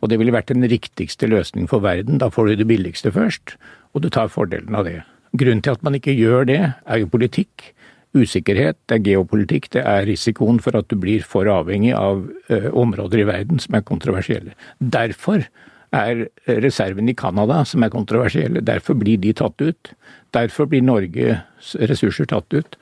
Og 0.01 0.11
det 0.11 0.19
ville 0.21 0.35
vært 0.35 0.53
den 0.53 0.63
riktigste 0.71 1.27
løsningen 1.27 1.69
for 1.71 1.83
verden. 1.83 2.21
Da 2.23 2.31
får 2.31 2.53
du 2.53 2.61
det 2.61 2.69
billigste 2.71 3.11
først, 3.13 3.57
og 3.95 4.05
du 4.05 4.09
tar 4.15 4.31
fordelen 4.31 4.77
av 4.79 4.87
det. 4.87 5.01
Grunnen 5.39 5.63
til 5.63 5.75
at 5.75 5.83
man 5.83 5.99
ikke 5.99 6.15
gjør 6.15 6.47
det, 6.47 6.61
er 6.87 7.03
jo 7.03 7.11
politikk. 7.11 7.73
Usikkerhet, 8.17 8.79
det 8.89 8.97
er 8.97 9.05
geopolitikk, 9.05 9.69
det 9.75 9.83
er 9.85 10.07
risikoen 10.09 10.63
for 10.65 10.79
at 10.79 10.89
du 10.89 10.97
blir 11.01 11.25
for 11.29 11.49
avhengig 11.53 11.93
av 11.97 12.23
ø, 12.25 12.61
områder 12.73 13.21
i 13.21 13.27
verden 13.29 13.61
som 13.61 13.77
er 13.77 13.85
kontroversielle. 13.85 14.55
Derfor 14.81 15.45
er 15.93 16.27
reservene 16.49 17.13
i 17.13 17.17
Canada 17.17 17.63
som 17.69 17.85
er 17.85 17.93
kontroversielle. 17.93 18.65
Derfor 18.65 18.97
blir 19.01 19.21
de 19.21 19.35
tatt 19.37 19.61
ut. 19.61 19.93
Derfor 20.37 20.69
blir 20.69 20.85
Norges 20.85 21.75
ressurser 21.81 22.29
tatt 22.29 22.53
ut. 22.53 22.79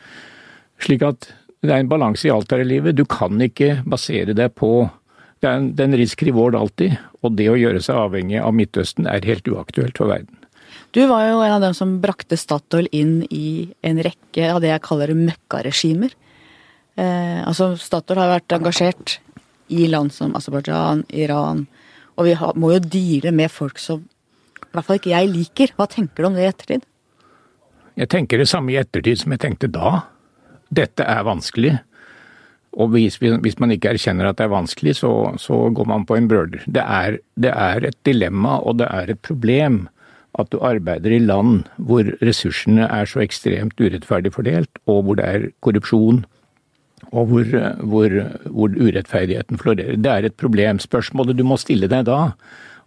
Slik 0.83 1.03
at 1.07 1.29
det 1.63 1.75
er 1.75 1.83
en 1.83 1.91
balanse 1.91 2.29
i 2.29 2.33
alt 2.33 2.53
her 2.53 2.63
i 2.63 2.69
livet. 2.69 2.97
Du 2.99 3.05
kan 3.09 3.41
ikke 3.43 3.81
basere 3.87 4.37
deg 4.37 4.55
på 4.55 4.89
Det 5.37 5.51
er 5.51 5.59
en, 5.59 5.67
det 5.77 5.83
er 5.85 5.89
en 5.91 5.99
risk 6.01 6.23
reward 6.25 6.55
alltid, 6.57 6.95
og 7.21 7.35
det 7.37 7.51
å 7.53 7.59
gjøre 7.61 7.83
seg 7.85 7.99
avhengig 8.01 8.39
av 8.41 8.55
Midtøsten 8.57 9.05
er 9.05 9.27
helt 9.29 9.45
uaktuelt 9.53 9.99
for 10.01 10.09
verden. 10.09 10.39
Du 10.97 11.03
var 11.11 11.27
jo 11.29 11.43
en 11.45 11.57
av 11.59 11.65
dem 11.65 11.75
som 11.77 11.99
brakte 12.01 12.39
Statoil 12.41 12.89
inn 12.95 13.21
i 13.31 13.69
en 13.85 14.01
rekke 14.03 14.51
av 14.53 14.63
det 14.65 14.71
jeg 14.73 14.85
kaller 14.87 15.13
møkkaregimer. 15.19 16.15
Eh, 16.97 17.41
altså 17.45 17.75
Statoil 17.81 18.23
har 18.23 18.33
vært 18.39 18.57
engasjert 18.57 19.19
i 19.69 19.89
land 19.91 20.15
som 20.15 20.37
Aserbajdsjan, 20.39 21.05
Iran, 21.09 21.67
Og 22.17 22.25
vi 22.25 22.33
har, 22.33 22.55
må 22.57 22.71
jo 22.73 22.79
deale 22.81 23.29
med 23.29 23.51
folk 23.53 23.79
som 23.79 24.01
i 24.01 24.71
hvert 24.73 24.87
fall 24.87 24.97
ikke 24.97 25.13
jeg 25.13 25.29
liker. 25.29 25.73
Hva 25.77 25.85
tenker 25.89 26.23
du 26.23 26.29
om 26.31 26.37
det 26.37 26.47
i 26.47 26.49
ettertid? 26.49 26.87
Jeg 27.97 28.09
tenker 28.13 28.41
det 28.41 28.49
samme 28.49 28.73
i 28.73 28.79
ettertid 28.81 29.21
som 29.21 29.35
jeg 29.35 29.43
tenkte 29.43 29.69
da. 29.73 30.07
Dette 30.73 31.05
er 31.05 31.27
vanskelig. 31.29 31.75
Og 32.77 32.93
hvis, 32.93 33.17
hvis 33.21 33.59
man 33.61 33.73
ikke 33.73 33.95
erkjenner 33.95 34.29
at 34.29 34.41
det 34.41 34.47
er 34.47 34.53
vanskelig, 34.53 34.99
så, 34.99 35.11
så 35.41 35.59
går 35.73 35.89
man 35.89 36.05
på 36.09 36.17
en 36.17 36.29
brøler. 36.29 36.65
Det 36.65 36.85
det 37.37 37.53
er 37.53 37.89
et 37.89 37.99
dilemma 38.05 38.59
og 38.61 38.79
det 38.81 38.89
er 38.89 39.13
et 39.13 39.23
problem 39.25 39.87
at 40.41 40.51
du 40.53 40.61
arbeider 40.65 41.15
i 41.15 41.23
land 41.23 41.67
hvor 41.77 42.09
ressursene 42.25 42.89
er 42.93 43.09
så 43.09 43.23
ekstremt 43.25 43.81
urettferdig 43.81 44.35
fordelt, 44.35 44.71
og 44.87 45.05
hvor 45.07 45.19
det 45.19 45.27
er 45.27 45.49
korrupsjon, 45.65 46.25
og 47.13 47.29
hvor, 47.31 47.45
hvor, 47.81 48.15
hvor, 48.45 48.77
urettferdigheten 48.77 49.61
florerer. 49.61 49.97
Det 49.97 50.13
er 50.13 50.27
et 50.27 50.37
problem. 50.37 50.81
Spørsmålet 50.83 51.39
du 51.39 51.45
må 51.47 51.59
stille 51.61 51.89
deg 51.89 52.09
da, 52.09 52.33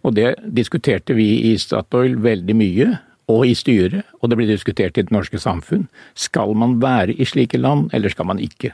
og 0.02 0.16
det 0.16 0.34
diskuterte 0.56 1.14
vi 1.16 1.28
i 1.50 1.56
Statoil 1.58 2.18
veldig 2.22 2.56
mye, 2.56 2.90
og 3.30 3.46
i 3.46 3.54
styret, 3.54 4.02
og 4.20 4.30
det 4.30 4.40
blir 4.40 4.50
diskutert 4.50 4.98
i 4.98 5.04
det 5.06 5.14
norske 5.14 5.38
samfunn. 5.38 5.86
Skal 6.18 6.54
man 6.58 6.80
være 6.82 7.14
i 7.14 7.26
slike 7.28 7.60
land, 7.60 7.90
eller 7.94 8.10
skal 8.10 8.26
man 8.26 8.42
ikke? 8.42 8.72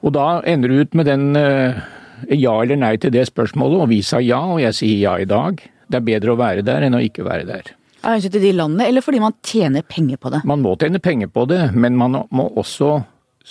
Og 0.00 0.14
da 0.16 0.40
ender 0.48 0.72
du 0.72 0.80
ut 0.80 0.96
med 0.96 1.04
den 1.04 1.36
uh, 1.36 1.76
ja 2.32 2.54
eller 2.62 2.80
nei 2.80 2.94
til 2.96 3.12
det 3.12 3.26
spørsmålet, 3.28 3.82
og 3.82 3.90
vi 3.92 4.00
sa 4.04 4.22
ja, 4.24 4.40
og 4.54 4.62
jeg 4.62 4.78
sier 4.78 5.02
ja 5.04 5.18
i 5.20 5.28
dag. 5.28 5.60
Det 5.90 5.98
er 5.98 6.06
bedre 6.06 6.34
å 6.34 6.40
være 6.40 6.64
der 6.66 6.86
enn 6.86 6.96
å 6.96 7.02
ikke 7.02 7.26
være 7.26 7.46
der. 7.48 7.72
Av 8.00 8.14
hensyn 8.14 8.32
til 8.32 8.44
de 8.46 8.52
landene, 8.56 8.86
eller 8.88 9.04
fordi 9.04 9.20
man 9.20 9.36
tjener 9.44 9.84
penger 9.84 10.20
på 10.20 10.32
det? 10.32 10.42
Man 10.48 10.62
må 10.64 10.76
tjene 10.80 11.02
penger 11.02 11.28
på 11.34 11.44
det, 11.50 11.62
men 11.76 11.98
man 12.00 12.22
må 12.30 12.46
også 12.60 13.00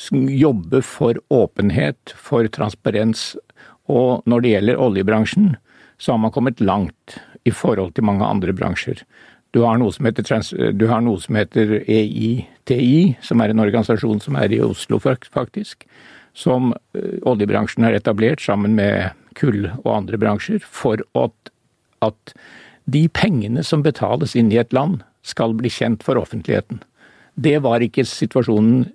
jobbe 0.10 0.82
for 0.86 1.20
åpenhet, 1.34 2.14
for 2.18 2.48
transparens. 2.56 3.34
Og 3.92 4.24
når 4.30 4.46
det 4.46 4.54
gjelder 4.54 4.82
oljebransjen, 4.82 5.52
så 6.00 6.16
har 6.16 6.22
man 6.24 6.34
kommet 6.34 6.64
langt 6.64 7.20
i 7.46 7.52
forhold 7.54 7.94
til 7.96 8.08
mange 8.08 8.26
andre 8.26 8.56
bransjer. 8.56 9.04
Du 9.54 9.64
har 9.66 9.80
noe 9.82 9.92
som 9.94 10.06
heter, 10.06 10.30
noe 11.02 11.22
som 11.22 11.38
heter 11.38 11.80
EITI, 11.82 13.18
som 13.26 13.42
er 13.42 13.52
en 13.52 13.62
organisasjon 13.66 14.22
som 14.24 14.38
er 14.40 14.54
i 14.54 14.62
Oslo, 14.64 15.02
faktisk 15.02 15.86
som 16.40 16.74
eh, 16.94 17.18
oljebransjen 17.28 17.84
har 17.84 17.98
etablert 17.98 18.42
sammen 18.42 18.76
med 18.78 19.12
kull 19.40 19.68
og 19.84 19.90
andre 19.94 20.20
bransjer, 20.22 20.62
for 20.64 21.02
at, 21.18 21.54
at 22.06 22.34
de 22.90 23.06
pengene 23.14 23.64
som 23.66 23.84
betales 23.86 24.36
inn 24.40 24.52
i 24.54 24.60
et 24.62 24.74
land, 24.74 25.04
skal 25.22 25.54
bli 25.58 25.70
kjent 25.70 26.04
for 26.06 26.18
offentligheten. 26.18 26.80
Det 27.36 27.60
var 27.62 27.84
ikke 27.84 28.06
situasjonen 28.08 28.88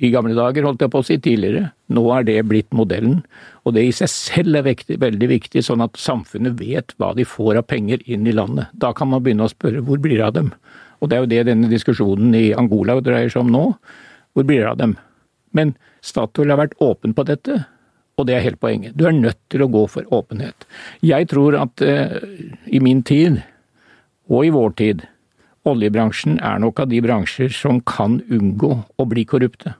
i 0.00 0.10
gamle 0.12 0.34
dager, 0.36 0.64
holdt 0.64 0.82
jeg 0.82 0.92
på 0.92 1.00
å 1.02 1.06
si, 1.06 1.16
tidligere. 1.20 1.70
Nå 1.92 2.02
er 2.14 2.24
det 2.26 2.38
blitt 2.48 2.70
modellen. 2.76 3.20
Og 3.68 3.74
det 3.76 3.84
i 3.86 3.94
seg 3.94 4.10
selv 4.12 4.60
er 4.60 4.66
vektig, 4.70 4.96
veldig 5.02 5.28
viktig, 5.30 5.62
sånn 5.64 5.84
at 5.84 5.98
samfunnet 6.00 6.56
vet 6.60 6.94
hva 6.98 7.12
de 7.16 7.26
får 7.28 7.60
av 7.60 7.68
penger 7.68 8.02
inn 8.08 8.26
i 8.28 8.34
landet. 8.34 8.72
Da 8.72 8.94
kan 8.96 9.10
man 9.12 9.24
begynne 9.24 9.46
å 9.46 9.52
spørre 9.52 9.84
hvor 9.84 10.00
blir 10.02 10.18
det 10.18 10.28
av 10.30 10.36
dem? 10.38 10.54
Og 11.00 11.10
det 11.10 11.16
er 11.16 11.24
jo 11.24 11.32
det 11.32 11.44
denne 11.50 11.68
diskusjonen 11.70 12.34
i 12.36 12.50
Angola 12.56 12.98
dreier 13.04 13.32
seg 13.32 13.44
om 13.44 13.52
nå. 13.52 13.64
Hvor 14.36 14.48
blir 14.48 14.64
det 14.64 14.72
av 14.72 14.80
dem? 14.80 14.96
Men 15.56 15.74
Statoil 16.06 16.52
har 16.52 16.60
vært 16.62 16.78
åpen 16.80 17.12
på 17.16 17.26
dette, 17.28 17.64
og 18.20 18.28
det 18.28 18.36
er 18.36 18.44
helt 18.44 18.60
poenget. 18.60 18.96
Du 18.98 19.06
er 19.08 19.16
nødt 19.16 19.38
til 19.52 19.64
å 19.64 19.70
gå 19.72 19.86
for 19.90 20.06
åpenhet. 20.14 20.66
Jeg 21.04 21.30
tror 21.32 21.56
at 21.60 21.82
eh, 21.84 22.18
i 22.68 22.82
min 22.84 23.02
tid, 23.06 23.40
og 24.30 24.46
i 24.46 24.52
vår 24.54 24.74
tid, 24.78 25.04
oljebransjen 25.68 26.38
er 26.44 26.60
nok 26.62 26.82
av 26.84 26.90
de 26.92 27.00
bransjer 27.04 27.52
som 27.54 27.80
kan 27.88 28.20
unngå 28.32 28.72
å 29.00 29.06
bli 29.08 29.26
korrupte. 29.28 29.74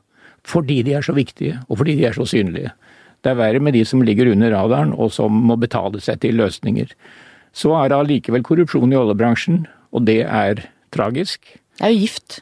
Fordi 0.49 0.81
de 0.87 0.97
er 0.97 1.05
så 1.05 1.15
viktige, 1.17 1.61
og 1.69 1.83
fordi 1.83 1.99
de 2.01 2.09
er 2.09 2.17
så 2.17 2.27
synlige. 2.29 2.73
Det 3.21 3.35
er 3.35 3.41
verre 3.41 3.61
med 3.61 3.77
de 3.77 3.85
som 3.85 4.03
ligger 4.05 4.31
under 4.33 4.55
radaren, 4.55 4.95
og 4.97 5.13
som 5.13 5.35
må 5.49 5.59
betale 5.61 6.01
seg 6.01 6.23
til 6.25 6.41
løsninger. 6.41 6.93
Så 7.53 7.75
er 7.77 7.91
det 7.91 7.99
allikevel 7.99 8.45
korrupsjon 8.47 8.93
i 8.95 8.99
oljebransjen, 8.99 9.67
og 9.93 10.07
det 10.09 10.23
er 10.25 10.65
tragisk. 10.95 11.45
Det 11.77 11.89
er 11.89 11.93
jo 11.93 12.07
gift. 12.07 12.41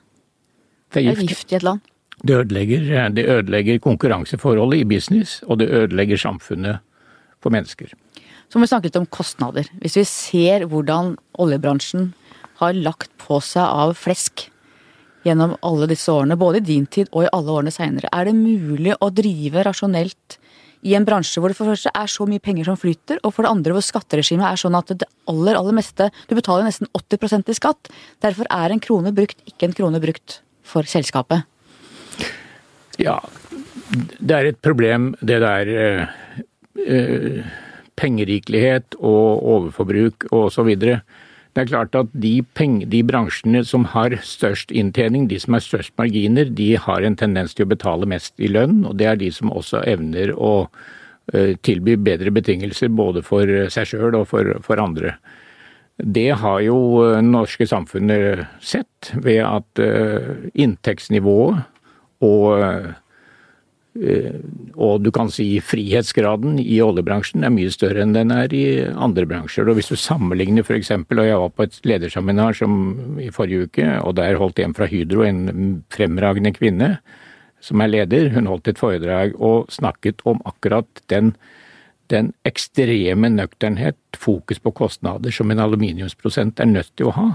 Det 0.93 1.03
er 1.03 1.11
gift, 1.11 1.19
det 1.19 1.27
er 1.27 1.35
gift 1.35 1.53
i 1.53 1.59
et 1.59 1.67
land. 1.67 1.83
Det 2.27 2.35
ødelegger, 2.35 3.11
det 3.15 3.29
ødelegger 3.31 3.79
konkurranseforholdet 3.79 4.83
i 4.83 4.89
business, 4.91 5.39
og 5.47 5.61
det 5.61 5.71
ødelegger 5.71 6.19
samfunnet 6.19 6.81
for 7.43 7.55
mennesker. 7.55 7.93
Så 8.49 8.59
må 8.59 8.65
vi 8.65 8.71
snakke 8.73 8.89
litt 8.89 8.99
om 8.99 9.07
kostnader. 9.13 9.69
Hvis 9.83 9.99
vi 10.01 10.07
ser 10.09 10.65
hvordan 10.71 11.17
oljebransjen 11.39 12.13
har 12.59 12.75
lagt 12.75 13.13
på 13.21 13.39
seg 13.45 13.63
av 13.63 13.95
flesk 13.99 14.49
gjennom 15.27 15.55
alle 15.67 15.89
disse 15.91 16.11
årene, 16.11 16.39
både 16.39 16.63
i 16.63 16.67
din 16.67 16.87
tid 16.91 17.11
og 17.13 17.27
i 17.27 17.33
alle 17.35 17.55
årene 17.55 17.75
seinere, 17.75 18.11
er 18.11 18.29
det 18.29 18.35
mulig 18.39 18.97
å 18.99 19.11
drive 19.15 19.63
rasjonelt 19.67 20.39
i 20.87 20.95
en 20.95 21.07
bransje 21.07 21.43
hvor 21.43 21.51
det 21.51 21.59
for 21.59 21.67
det 21.67 21.75
første 21.75 21.93
er 21.99 22.11
så 22.11 22.25
mye 22.31 22.43
penger 22.43 22.69
som 22.69 22.79
flyter, 22.79 23.19
og 23.27 23.35
for 23.35 23.45
det 23.45 23.53
andre 23.53 23.75
hvor 23.75 23.85
skatteregimet 23.85 24.47
er 24.47 24.61
sånn 24.61 24.79
at 24.79 24.95
det 24.95 25.09
aller, 25.31 25.59
aller 25.59 25.75
meste 25.75 26.09
Du 26.31 26.37
betaler 26.39 26.67
nesten 26.67 26.89
80% 26.95 27.51
i 27.51 27.57
skatt. 27.59 27.91
Derfor 28.25 28.49
er 28.55 28.73
en 28.73 28.83
krone 28.83 29.13
brukt 29.15 29.43
ikke 29.51 29.69
en 29.69 29.77
krone 29.77 30.01
brukt 30.03 30.41
for 30.67 30.89
selskapet. 30.89 31.45
Ja, 32.99 33.21
det 34.19 34.35
er 34.35 34.51
et 34.51 34.61
problem 34.65 35.13
det 35.23 35.39
der 35.45 35.71
eh, 35.71 36.11
eh, 36.83 37.47
pengerikelighet 37.99 38.99
og 38.99 39.47
overforbruk 39.55 40.29
og 40.33 40.51
så 40.55 40.65
videre. 40.67 41.01
Det 41.55 41.65
er 41.65 41.71
klart 41.71 41.97
at 41.99 42.11
de, 42.13 42.35
peng, 42.55 42.83
de, 42.91 43.01
bransjene 43.07 43.65
som 43.67 43.87
har 43.95 44.15
størst 44.23 44.75
inntjening, 44.75 45.27
de 45.31 45.39
som 45.43 45.57
har 45.57 45.65
størst 45.65 45.95
marginer, 45.99 46.51
de 46.51 46.75
har 46.79 47.03
en 47.03 47.17
tendens 47.19 47.55
til 47.57 47.67
å 47.67 47.73
betale 47.73 48.07
mest 48.07 48.35
i 48.39 48.51
lønn, 48.51 48.85
og 48.87 48.99
det 49.01 49.09
er 49.11 49.19
de 49.19 49.31
som 49.35 49.51
også 49.51 49.81
evner 49.89 50.31
å 50.37 50.53
uh, 50.69 51.55
tilby 51.67 51.97
bedre 51.97 52.31
betingelser 52.37 52.93
både 52.95 53.25
for 53.27 53.51
seg 53.75 53.91
sjøl 53.91 54.21
og 54.21 54.29
for, 54.31 54.53
for, 54.63 54.79
andre. 54.79 55.17
Det 55.99 56.29
har 56.45 56.61
jo 56.63 56.79
uh, 57.01 57.19
norske 57.27 57.67
samfunnet 57.67 58.45
sett 58.63 59.11
ved 59.17 59.43
at 59.49 59.83
inntektsnivået 60.55 61.65
og, 62.25 62.63
eh, 63.99 64.39
og 64.75 65.05
du 65.05 65.11
kan 65.15 65.31
si 65.33 65.47
frihetsgraden 65.65 66.59
i 66.63 66.81
oljebransjen 66.85 67.47
er 67.47 67.55
mye 67.55 67.71
større 67.75 68.05
enn 68.05 68.17
den 68.17 68.35
er 68.35 68.53
i 68.55 68.65
andre 68.89 69.27
bransjer. 69.29 69.69
Og 69.69 69.79
hvis 69.79 69.91
du 69.93 69.97
sammenligner 69.99 70.67
f.eks. 70.67 70.93
og 70.95 71.25
jeg 71.25 71.41
var 71.45 71.55
på 71.55 71.67
et 71.67 71.79
lederseminar 71.87 72.59
i 73.23 73.31
forrige 73.35 73.69
uke, 73.69 73.89
og 74.03 74.17
der 74.19 74.39
holdt 74.41 74.63
en 74.63 74.77
fra 74.77 74.91
Hydro, 74.91 75.25
en 75.27 75.85
fremragende 75.95 76.55
kvinne 76.57 76.97
som 77.61 77.81
er 77.83 77.91
leder, 77.91 78.31
hun 78.35 78.47
holdt 78.47 78.71
et 78.71 78.79
foredrag 78.79 79.33
og 79.43 79.67
snakket 79.75 80.23
om 80.25 80.43
akkurat 80.47 81.03
den 81.11 81.35
den 82.09 82.33
ekstreme 82.49 83.29
nøkternhet, 83.29 83.99
fokus 84.17 84.61
på 84.65 84.73
kostnader, 84.73 85.29
som 85.35 85.51
en 85.51 85.61
aluminiumsprosent 85.61 86.61
er 86.61 86.71
nødt 86.71 86.95
til 86.97 87.11
å 87.11 87.17
ha 87.19 87.27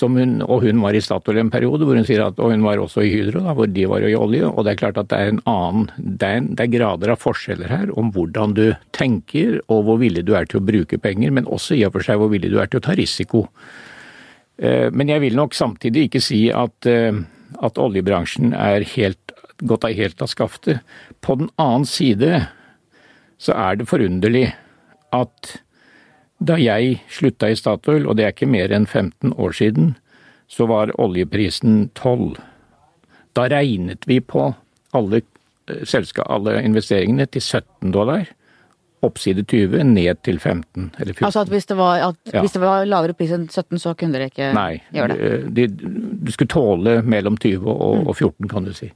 hun, 0.00 0.40
og 0.42 0.62
hun 0.64 0.80
var 0.80 0.96
i 0.96 1.02
Statoil 1.04 1.38
en 1.42 1.50
periode, 1.52 1.84
hvor 1.84 1.98
hun 1.98 2.06
sier 2.08 2.22
at, 2.24 2.38
og 2.40 2.52
hun 2.54 2.64
var 2.64 2.80
også 2.80 3.04
i 3.04 3.10
Hydro, 3.12 3.42
da, 3.44 3.52
hvor 3.56 3.68
de 3.68 3.84
var 3.90 4.04
i 4.06 4.14
olje. 4.16 4.48
og 4.48 4.64
Det 4.64 4.72
er 4.72 4.80
klart 4.80 5.00
at 5.00 5.10
det 5.10 5.18
er 5.18 5.32
en 5.32 5.42
annen, 5.50 5.88
det 5.98 6.28
er, 6.28 6.46
det 6.48 6.64
er, 6.64 6.72
grader 6.72 7.12
av 7.12 7.20
forskjeller 7.20 7.68
her 7.68 7.92
om 8.00 8.12
hvordan 8.14 8.54
du 8.56 8.64
tenker 8.96 9.58
og 9.68 9.84
hvor 9.86 10.00
villig 10.00 10.24
du 10.24 10.34
er 10.38 10.48
til 10.48 10.62
å 10.62 10.64
bruke 10.64 10.98
penger, 11.02 11.34
men 11.34 11.48
også 11.48 11.76
i 11.76 11.84
og 11.86 11.96
for 11.96 12.06
seg 12.06 12.20
hvor 12.20 12.32
villig 12.32 12.52
du 12.54 12.58
er 12.62 12.70
til 12.72 12.80
å 12.80 12.86
ta 12.86 12.96
risiko. 12.96 13.44
Eh, 14.56 14.88
men 14.92 15.12
jeg 15.12 15.24
vil 15.26 15.36
nok 15.38 15.56
samtidig 15.56 16.08
ikke 16.08 16.24
si 16.24 16.46
at, 16.54 16.88
eh, 16.88 17.12
at 17.60 17.80
oljebransjen 17.80 18.56
er 18.56 18.86
helt, 18.96 19.36
gått 19.62 19.84
av 19.86 19.92
helt 19.94 20.22
av 20.24 20.30
skaftet. 20.32 20.80
På 21.20 21.36
den 21.38 21.52
annen 21.60 21.84
side 21.86 22.46
så 23.42 23.54
er 23.58 23.76
det 23.78 23.90
forunderlig 23.90 24.48
at 25.12 25.58
da 26.48 26.58
jeg 26.60 27.00
slutta 27.12 27.50
i 27.50 27.56
Statoil, 27.58 28.06
og 28.06 28.18
det 28.18 28.26
er 28.26 28.34
ikke 28.34 28.50
mer 28.50 28.72
enn 28.74 28.86
15 28.86 29.34
år 29.38 29.56
siden, 29.56 29.94
så 30.50 30.66
var 30.68 30.92
oljeprisen 31.00 31.88
12. 31.98 32.36
Da 33.36 33.48
regnet 33.48 34.06
vi 34.08 34.20
på 34.20 34.50
alle, 34.92 35.22
eh, 35.70 36.22
alle 36.26 36.62
investeringene 36.62 37.26
til 37.26 37.42
17 37.42 37.92
dollar. 37.92 38.26
Oppside 39.02 39.42
20, 39.42 39.82
ned 39.82 40.20
til 40.22 40.38
15 40.38 40.92
eller 40.98 41.12
14. 41.12 41.24
Altså 41.26 41.40
at 41.40 41.48
hvis 41.48 41.66
det 41.66 41.76
var, 41.76 42.08
at, 42.08 42.18
ja. 42.32 42.40
hvis 42.40 42.52
det 42.52 42.60
var 42.62 42.84
lavere 42.86 43.16
pris 43.18 43.32
enn 43.34 43.48
17, 43.48 43.78
så 43.82 43.96
kunne 43.98 44.14
dere 44.14 44.30
ikke 44.30 44.52
Nei, 44.54 44.82
gjøre 44.94 45.16
det? 45.16 45.30
Nei, 45.50 45.66
du 46.22 46.30
skulle 46.30 46.52
tåle 46.52 47.00
mellom 47.02 47.36
20 47.36 47.66
og, 47.66 48.06
og 48.06 48.14
14, 48.14 48.48
kan 48.52 48.68
du 48.68 48.70
si. 48.76 48.92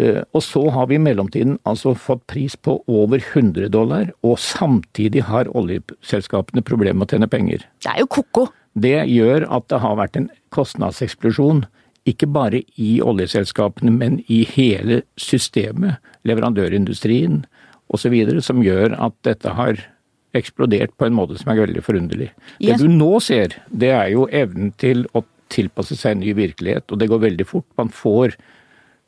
Eh, 0.00 0.22
og 0.32 0.42
så 0.44 0.62
har 0.72 0.88
vi 0.88 0.96
i 0.96 1.02
mellomtiden 1.02 1.58
altså 1.68 1.92
fått 1.98 2.24
pris 2.30 2.56
på 2.56 2.78
over 2.88 3.20
100 3.20 3.68
dollar, 3.74 4.12
og 4.24 4.38
samtidig 4.40 5.26
har 5.28 5.50
oljeselskapene 5.56 6.64
problemer 6.64 7.02
med 7.02 7.10
å 7.10 7.16
tjene 7.16 7.30
penger. 7.32 7.66
Det 7.84 7.92
er 7.92 8.02
jo 8.04 8.10
ko-ko! 8.18 8.48
Det 8.72 9.02
gjør 9.04 9.44
at 9.52 9.68
det 9.68 9.82
har 9.82 9.98
vært 10.00 10.16
en 10.16 10.30
kostnadseksplosjon. 10.56 11.66
Ikke 12.08 12.26
bare 12.26 12.62
i 12.80 12.94
oljeselskapene, 13.04 13.92
men 13.92 14.22
i 14.32 14.42
hele 14.48 15.02
systemet, 15.20 16.00
leverandørindustrien 16.24 17.42
osv., 17.92 18.16
som 18.40 18.62
gjør 18.64 18.96
at 18.96 19.14
dette 19.28 19.52
har 19.58 19.84
eksplodert 20.32 20.94
på 20.96 21.04
en 21.04 21.16
måte 21.18 21.36
som 21.36 21.52
er 21.52 21.60
veldig 21.60 21.84
forunderlig. 21.84 22.30
Det 22.56 22.78
du 22.80 22.88
nå 22.88 23.18
ser, 23.20 23.58
det 23.68 23.92
er 23.92 24.08
jo 24.14 24.24
evnen 24.32 24.72
til 24.80 25.04
å 25.12 25.20
tilpasse 25.52 25.98
seg 26.00 26.16
en 26.16 26.22
ny 26.24 26.32
virkelighet, 26.38 26.88
og 26.88 27.00
det 27.02 27.10
går 27.12 27.26
veldig 27.26 27.46
fort. 27.50 27.68
Man 27.76 27.92
får 27.92 28.38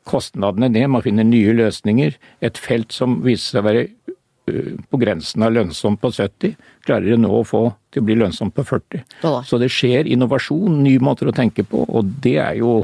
kostnadene 0.07 0.69
ned, 0.71 0.89
man 0.93 1.03
finner 1.05 1.27
nye 1.27 1.53
løsninger. 1.57 2.17
Et 2.45 2.61
felt 2.61 2.95
som 2.95 3.19
viser 3.25 3.57
seg 3.57 3.63
å 3.63 3.67
være 3.67 3.85
uh, 3.85 4.73
på 4.91 5.01
grensen 5.01 5.45
av 5.45 5.55
lønnsomt 5.55 6.01
på 6.01 6.11
70, 6.13 6.57
klarer 6.85 7.15
det 7.15 7.21
nå 7.21 7.31
å 7.33 7.45
få 7.47 7.63
til 7.93 8.03
å 8.03 8.09
bli 8.09 8.19
lønnsomt 8.21 8.55
på 8.55 8.65
40. 8.67 9.05
Dollar. 9.23 9.47
Så 9.47 9.61
det 9.61 9.71
skjer 9.73 10.09
innovasjon, 10.11 10.83
nye 10.85 11.01
måter 11.03 11.31
å 11.31 11.35
tenke 11.35 11.65
på, 11.67 11.85
og 11.87 12.17
det 12.25 12.37
er 12.43 12.61
jo 12.61 12.83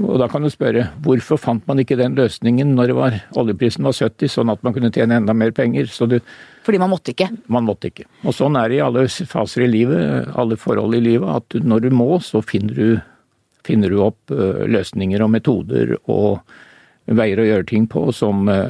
og 0.00 0.16
da 0.20 0.28
kan 0.30 0.44
du 0.44 0.50
spørre 0.52 0.86
hvorfor 1.04 1.38
fant 1.40 1.66
man 1.68 1.80
ikke 1.82 1.98
den 1.98 2.16
løsningen 2.18 2.72
når 2.76 2.90
det 2.90 2.96
var, 2.96 3.16
oljeprisen 3.40 3.86
var 3.86 3.96
70, 3.96 4.32
sånn 4.32 4.52
at 4.52 4.62
man 4.64 4.74
kunne 4.76 4.92
tjene 4.94 5.18
enda 5.20 5.34
mer 5.36 5.52
penger? 5.56 5.90
Så 5.92 6.08
du, 6.10 6.18
Fordi 6.66 6.80
man 6.80 6.92
måtte 6.92 7.12
ikke. 7.14 7.30
man 7.52 7.66
måtte 7.66 7.90
ikke. 7.90 8.06
Og 8.24 8.36
sånn 8.36 8.56
er 8.60 8.70
det 8.70 8.78
i 8.78 8.84
alle 8.84 9.06
faser 9.08 9.66
i 9.66 9.70
livet, 9.70 10.30
alle 10.40 10.58
forhold 10.60 10.96
i 10.96 11.02
livet, 11.04 11.28
at 11.28 11.60
når 11.66 11.88
du 11.88 11.90
må, 11.94 12.10
så 12.24 12.42
finner 12.44 12.76
du, 12.76 13.00
finner 13.66 13.92
du 13.92 13.98
opp 14.04 14.30
løsninger 14.30 15.22
og 15.24 15.30
metoder 15.30 15.96
og 16.08 16.40
veier 17.10 17.40
å 17.42 17.46
gjøre 17.48 17.66
ting 17.66 17.86
på 17.90 18.06
som, 18.14 18.48
ø, 18.48 18.60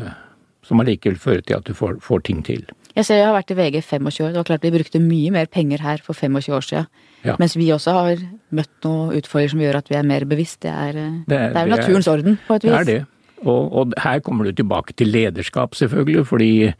som 0.66 0.80
allikevel 0.82 1.18
fører 1.20 1.42
til 1.46 1.58
at 1.58 1.64
du 1.68 1.74
får, 1.76 1.98
får 2.04 2.22
ting 2.26 2.42
til. 2.46 2.64
Jeg 2.96 3.06
ser 3.06 3.20
jeg 3.20 3.28
har 3.28 3.36
vært 3.36 3.52
i 3.52 3.56
VG 3.58 3.76
25 3.86 4.24
år. 4.24 4.32
Det 4.32 4.40
var 4.40 4.48
klart 4.48 4.64
vi 4.66 4.72
brukte 4.74 5.00
mye 5.02 5.30
mer 5.34 5.46
penger 5.46 5.78
her 5.84 6.00
for 6.02 6.16
25 6.18 6.56
år 6.56 6.64
siden. 6.66 6.86
Ja. 7.22 7.36
Mens 7.38 7.54
vi 7.56 7.68
også 7.70 7.92
har 7.94 8.22
møtt 8.56 8.86
noen 8.86 9.12
utfordringer 9.20 9.52
som 9.54 9.60
gjør 9.62 9.78
at 9.78 9.90
vi 9.92 9.98
er 10.00 10.08
mer 10.08 10.24
bevisst. 10.26 10.60
Det 10.64 10.72
er, 10.72 10.96
eh, 10.98 11.10
Det 11.28 11.28
det 11.28 11.40
er- 11.56 11.66
vel 11.66 11.68
naturens 11.76 12.08
orden, 12.08 12.38
på 12.48 12.56
et 12.56 12.62
vis. 12.64 12.70
Det 12.70 12.80
er 12.80 12.84
det. 12.84 13.06
Og, 13.46 13.72
og 13.72 13.92
her 13.96 14.20
kommer 14.20 14.44
du 14.44 14.52
tilbake 14.52 14.92
til 14.96 15.08
lederskap, 15.08 15.72
selvfølgelig, 15.72 16.26
fordi 16.26 16.74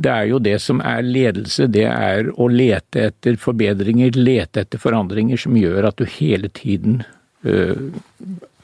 det 0.00 0.12
er 0.12 0.28
jo 0.30 0.38
det 0.40 0.56
som 0.64 0.80
er 0.84 1.04
ledelse. 1.04 1.66
Det 1.72 1.84
er 1.88 2.30
å 2.32 2.46
lete 2.48 3.08
etter 3.10 3.36
forbedringer, 3.40 4.16
lete 4.16 4.64
etter 4.64 4.80
forandringer 4.80 5.40
som 5.40 5.58
gjør 5.58 5.90
at 5.90 6.00
du 6.00 6.06
hele 6.08 6.48
tiden 6.56 7.02
øh, 7.44 7.90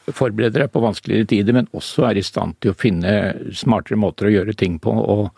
forbereder 0.07 0.65
deg 0.65 0.73
på 0.73 0.83
vanskeligere 0.85 1.29
tider, 1.35 1.57
men 1.59 1.71
også 1.77 2.09
er 2.09 2.21
i 2.21 2.25
stand 2.25 2.57
til 2.63 2.73
å 2.73 2.79
finne 2.79 3.13
smartere 3.57 4.01
måter 4.01 4.31
å 4.31 4.35
gjøre 4.39 4.57
ting 4.57 4.81
på. 4.83 4.97
og 4.97 5.31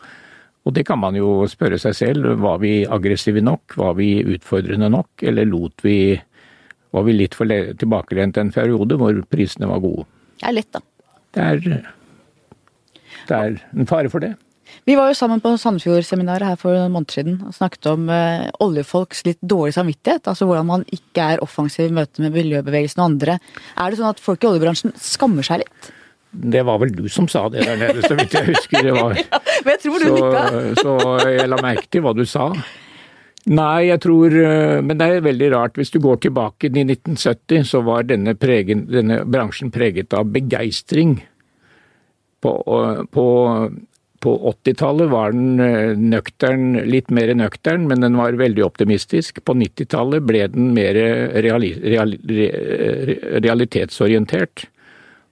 og 0.69 0.75
det 0.77 0.83
kan 0.85 0.99
man 1.01 1.17
jo 1.17 1.47
spørre 1.49 1.79
seg 1.81 1.95
selv. 1.97 2.27
Var 2.43 2.59
vi 2.61 2.73
aggressive 2.85 3.41
nok? 3.41 3.73
Var 3.81 3.95
vi 3.97 4.09
utfordrende 4.35 4.91
nok? 4.93 5.23
Eller 5.25 5.49
lot 5.49 5.81
vi 5.81 6.21
Var 6.91 7.05
vi 7.05 7.13
litt 7.13 7.35
for 7.37 7.49
tilbakelent 7.49 8.37
en 8.41 8.51
periode 8.53 8.97
hvor 9.01 9.17
prisene 9.29 9.69
var 9.69 9.81
gode? 9.81 10.05
Det 10.41 10.47
er 10.49 10.55
lett, 10.57 10.69
da. 10.73 10.81
Det 11.37 11.43
er, 11.45 11.89
det 13.29 13.39
er 13.39 13.59
en 13.77 13.89
fare 13.89 14.13
for 14.13 14.25
det. 14.25 14.35
Vi 14.89 14.95
var 14.97 15.11
jo 15.11 15.17
sammen 15.19 15.43
på 15.45 15.51
Sandefjord-seminaret 15.61 16.49
her 16.49 16.57
for 16.57 16.73
noen 16.73 16.95
måneder 16.95 17.19
siden 17.19 17.35
og 17.45 17.53
snakket 17.53 17.91
om 17.91 18.07
eh, 18.09 18.47
oljefolks 18.65 19.21
litt 19.27 19.39
dårlig 19.45 19.75
samvittighet. 19.77 20.31
Altså 20.31 20.47
hvordan 20.49 20.65
man 20.65 20.85
ikke 20.89 21.27
er 21.35 21.43
offensiv 21.45 21.91
i 21.91 21.97
møte 21.99 22.23
med 22.25 22.33
miljøbevegelsen 22.33 23.03
og 23.03 23.11
andre. 23.11 23.35
Er 23.77 23.93
det 23.93 23.99
sånn 23.99 24.09
at 24.09 24.23
folk 24.25 24.47
i 24.47 24.49
oljebransjen 24.49 24.95
skammer 24.97 25.45
seg 25.45 25.61
litt? 25.61 25.91
Det 26.33 26.63
var 26.65 26.81
vel 26.81 26.95
du 26.97 27.05
som 27.13 27.29
sa 27.29 27.43
det 27.53 27.67
der 27.69 27.77
nede, 27.83 28.01
så 28.01 28.17
vidt 28.17 28.33
jeg 28.39 28.49
husker. 28.49 28.89
Det 28.89 28.95
var. 28.97 29.21
Men 29.67 29.71
jeg 29.75 29.83
tror 29.83 30.07
du 30.07 30.09
Så, 30.09 30.81
så 30.87 30.97
jeg 31.35 31.53
la 31.53 31.61
merke 31.69 31.85
til 31.93 32.07
hva 32.07 32.15
du 32.17 32.25
sa. 32.29 32.49
Nei, 33.49 33.91
jeg 33.91 34.01
tror 34.05 34.39
eh, 34.41 34.81
Men 34.85 35.03
det 35.03 35.11
er 35.11 35.29
veldig 35.29 35.51
rart. 35.53 35.77
Hvis 35.77 35.93
du 35.93 36.01
går 36.01 36.25
tilbake 36.25 36.73
til 36.73 36.89
1970, 36.89 37.69
så 37.75 37.85
var 37.85 38.09
denne, 38.09 38.33
pregen, 38.41 38.87
denne 38.89 39.21
bransjen 39.29 39.69
preget 39.75 40.17
av 40.17 40.33
begeistring. 40.33 41.19
På, 42.41 42.57
eh, 42.81 43.05
på, 43.13 43.29
på 44.21 44.33
80-tallet 44.51 45.11
var 45.11 45.33
den 45.35 45.61
eh, 45.63 45.93
nøktern, 45.99 46.73
litt 46.91 47.11
mer 47.15 47.31
nøktern, 47.39 47.87
men 47.91 48.03
den 48.03 48.19
var 48.19 48.39
veldig 48.39 48.65
optimistisk. 48.67 49.43
På 49.47 49.55
90-tallet 49.55 50.27
ble 50.27 50.47
den 50.55 50.73
mer 50.77 50.99
reali, 51.39 51.73
reali, 51.83 52.19
realitetsorientert. 53.47 54.67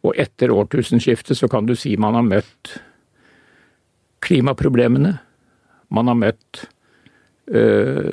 Og 0.06 0.14
etter 0.22 0.54
årtusenskiftet 0.54 1.38
så 1.38 1.50
kan 1.50 1.66
du 1.66 1.74
si 1.78 1.96
man 1.98 2.14
har 2.18 2.26
møtt 2.26 2.76
klimaproblemene. 4.26 5.16
Man 5.94 6.10
har 6.10 6.18
møtt 6.18 6.64
øh, 7.50 8.10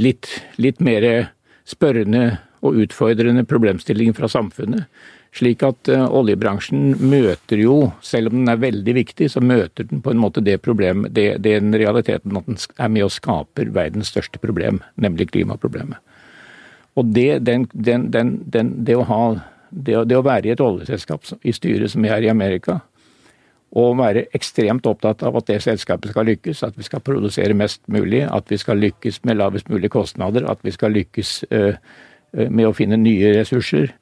litt, 0.00 0.30
litt 0.60 0.80
mer 0.84 1.08
spørrende 1.66 2.24
og 2.64 2.80
utfordrende 2.84 3.44
problemstillinger 3.48 4.16
fra 4.16 4.30
samfunnet. 4.30 4.86
Slik 5.36 5.60
at 5.66 5.90
øh, 5.92 6.06
oljebransjen 6.16 6.94
møter 7.10 7.60
jo, 7.60 7.90
selv 8.00 8.30
om 8.30 8.38
den 8.38 8.48
er 8.48 8.60
veldig 8.62 8.94
viktig, 8.96 9.28
så 9.28 9.42
møter 9.44 9.84
den 9.84 10.00
på 10.00 10.14
en 10.14 10.20
måte 10.22 10.40
det 10.44 10.62
problemet, 10.64 11.12
det, 11.12 11.42
den 11.44 11.74
realiteten 11.76 12.38
at 12.38 12.48
den 12.48 12.56
er 12.56 12.92
med 12.92 13.04
og 13.04 13.12
skaper 13.12 13.68
verdens 13.74 14.14
største 14.14 14.40
problem, 14.40 14.80
nemlig 14.96 15.28
klimaproblemet. 15.34 16.00
Og 16.96 17.12
det, 17.12 17.44
den, 17.44 17.66
den, 17.74 18.08
den, 18.08 18.72
det, 18.86 18.96
å 18.96 19.04
ha, 19.04 19.22
det, 19.70 20.06
det 20.08 20.16
å 20.16 20.24
være 20.24 20.48
i 20.48 20.54
et 20.54 20.64
oljeselskap 20.64 21.28
i 21.44 21.52
styret 21.52 21.92
som 21.92 22.06
vi 22.06 22.12
er 22.14 22.24
i 22.24 22.32
Amerika, 22.32 22.80
og 23.76 23.98
være 23.98 24.24
ekstremt 24.36 24.86
opptatt 24.88 25.20
av 25.26 25.36
at 25.36 25.50
det 25.50 25.58
selskapet 25.66 26.14
skal 26.14 26.30
lykkes, 26.30 26.62
at 26.64 26.78
vi 26.78 26.86
skal 26.86 27.02
produsere 27.04 27.56
mest 27.58 27.82
mulig, 27.92 28.22
at 28.24 28.48
vi 28.48 28.56
skal 28.62 28.80
lykkes 28.80 29.20
med 29.28 29.36
lavest 29.36 29.68
mulig 29.68 29.90
kostnader, 29.92 30.48
at 30.48 30.64
vi 30.64 30.72
skal 30.72 30.96
lykkes 30.96 31.36
øh, 31.50 31.76
med 32.48 32.70
å 32.70 32.72
finne 32.76 32.96
nye 32.96 33.34
ressurser, 33.36 33.92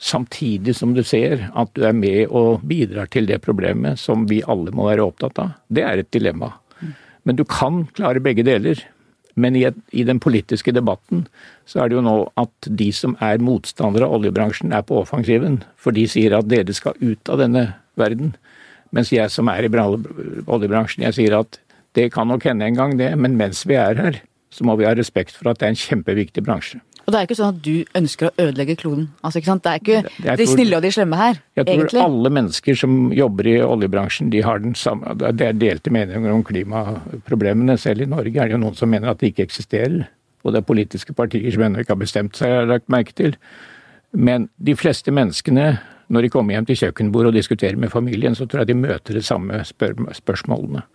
samtidig 0.00 0.74
som 0.76 0.94
du 0.96 1.02
ser 1.04 1.50
at 1.58 1.72
du 1.76 1.84
er 1.84 1.96
med 1.96 2.32
og 2.32 2.64
bidrar 2.66 3.10
til 3.12 3.28
det 3.28 3.40
problemet 3.44 4.00
som 4.00 4.24
vi 4.30 4.40
alle 4.48 4.72
må 4.74 4.88
være 4.88 5.04
opptatt 5.04 5.40
av. 5.42 5.52
Det 5.68 5.84
er 5.84 6.00
et 6.00 6.10
dilemma. 6.14 6.54
Men 7.28 7.36
du 7.36 7.44
kan 7.44 7.84
klare 7.96 8.22
begge 8.24 8.46
deler. 8.46 8.80
Men 9.40 9.54
i, 9.56 9.62
et, 9.68 9.76
i 9.94 10.02
den 10.04 10.18
politiske 10.20 10.72
debatten 10.74 11.22
så 11.68 11.84
er 11.84 11.90
det 11.90 11.98
jo 11.98 12.04
nå 12.04 12.14
at 12.40 12.66
de 12.66 12.88
som 12.92 13.14
er 13.22 13.42
motstandere 13.44 14.08
av 14.08 14.18
oljebransjen, 14.18 14.72
er 14.74 14.82
på 14.84 14.98
offensiven. 15.00 15.60
For 15.80 15.94
de 15.96 16.06
sier 16.10 16.34
at 16.36 16.48
dere 16.50 16.74
skal 16.76 16.98
ut 16.98 17.30
av 17.30 17.38
denne 17.40 17.66
verden. 18.00 18.34
Mens 18.90 19.12
jeg 19.14 19.30
som 19.30 19.48
er 19.52 19.68
i 19.68 19.70
oljebransjen, 19.70 21.06
jeg 21.06 21.16
sier 21.16 21.38
at 21.38 21.60
det 21.98 22.10
kan 22.14 22.28
nok 22.30 22.44
hende 22.46 22.66
en 22.66 22.78
gang 22.78 22.96
det, 22.98 23.12
men 23.18 23.38
mens 23.38 23.62
vi 23.68 23.78
er 23.78 23.98
her, 23.98 24.20
så 24.50 24.66
må 24.66 24.76
vi 24.78 24.86
ha 24.88 24.94
respekt 24.98 25.36
for 25.36 25.50
at 25.50 25.60
det 25.60 25.68
er 25.68 25.74
en 25.74 25.84
kjempeviktig 25.84 26.42
bransje. 26.46 26.80
Og 27.10 27.14
det 27.16 27.18
er 27.18 27.26
ikke 27.26 27.36
sånn 27.40 27.56
at 27.56 27.62
du 27.64 27.96
ønsker 27.98 28.28
å 28.28 28.44
ødelegge 28.44 28.76
kloden. 28.78 29.08
Altså? 29.26 29.40
Det 29.42 29.66
er 29.66 29.80
ikke 29.80 29.96
tror, 30.06 30.36
de 30.38 30.44
snille 30.46 30.76
og 30.78 30.84
de 30.84 30.92
slemme 30.94 31.16
her, 31.18 31.40
Jeg 31.58 31.66
tror 31.66 32.04
alle 32.04 32.30
mennesker 32.36 32.76
som 32.78 32.92
jobber 33.10 33.48
i 33.50 33.56
oljebransjen, 33.66 34.28
de 34.30 34.44
har 34.46 34.62
den 34.62 34.76
samme 34.78 35.16
Det 35.18 35.42
er 35.48 35.58
delte 35.58 35.90
meninger 35.90 36.30
om 36.30 36.44
klimaproblemene. 36.46 37.74
Selv 37.82 38.06
i 38.06 38.06
Norge 38.06 38.38
er 38.38 38.46
det 38.46 38.54
jo 38.54 38.62
noen 38.62 38.78
som 38.78 38.92
mener 38.94 39.10
at 39.10 39.18
de 39.18 39.32
ikke 39.32 39.42
eksisterer. 39.48 40.06
Og 40.44 40.54
det 40.54 40.62
er 40.62 40.68
politiske 40.70 41.16
partier 41.18 41.50
som 41.50 41.66
ennå 41.66 41.82
ikke 41.82 41.96
har 41.96 42.04
bestemt 42.04 42.38
seg, 42.38 42.46
har 42.46 42.62
jeg 42.62 42.70
lagt 42.70 42.94
merke 42.94 43.16
til. 43.18 43.34
Men 44.14 44.46
de 44.62 44.76
fleste 44.78 45.10
menneskene, 45.10 45.66
når 46.14 46.28
de 46.28 46.30
kommer 46.30 46.54
hjem 46.54 46.70
til 46.70 46.78
kjøkkenbordet 46.84 47.32
og 47.32 47.38
diskuterer 47.40 47.76
med 47.76 47.90
familien, 47.90 48.38
så 48.38 48.46
tror 48.46 48.62
jeg 48.62 48.70
de 48.70 48.78
møter 48.86 49.18
de 49.18 49.26
samme 49.26 49.64
spør 49.66 49.98
spørsmålene. 50.14 50.86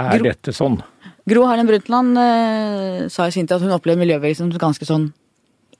Er 0.00 0.16
Gro- 0.16 0.30
dette 0.32 0.56
sånn? 0.56 0.80
Gro 1.28 1.44
Harlem 1.44 1.68
Brundtland 1.68 2.16
eh, 2.16 3.06
sa 3.12 3.28
i 3.28 3.32
sin 3.36 3.46
tid 3.46 3.58
at 3.58 3.64
hun 3.68 3.76
opplever 3.76 4.00
miljøbevegelsen 4.00 4.48
som 4.48 4.60
ganske 4.64 4.88
sånn 4.88 5.10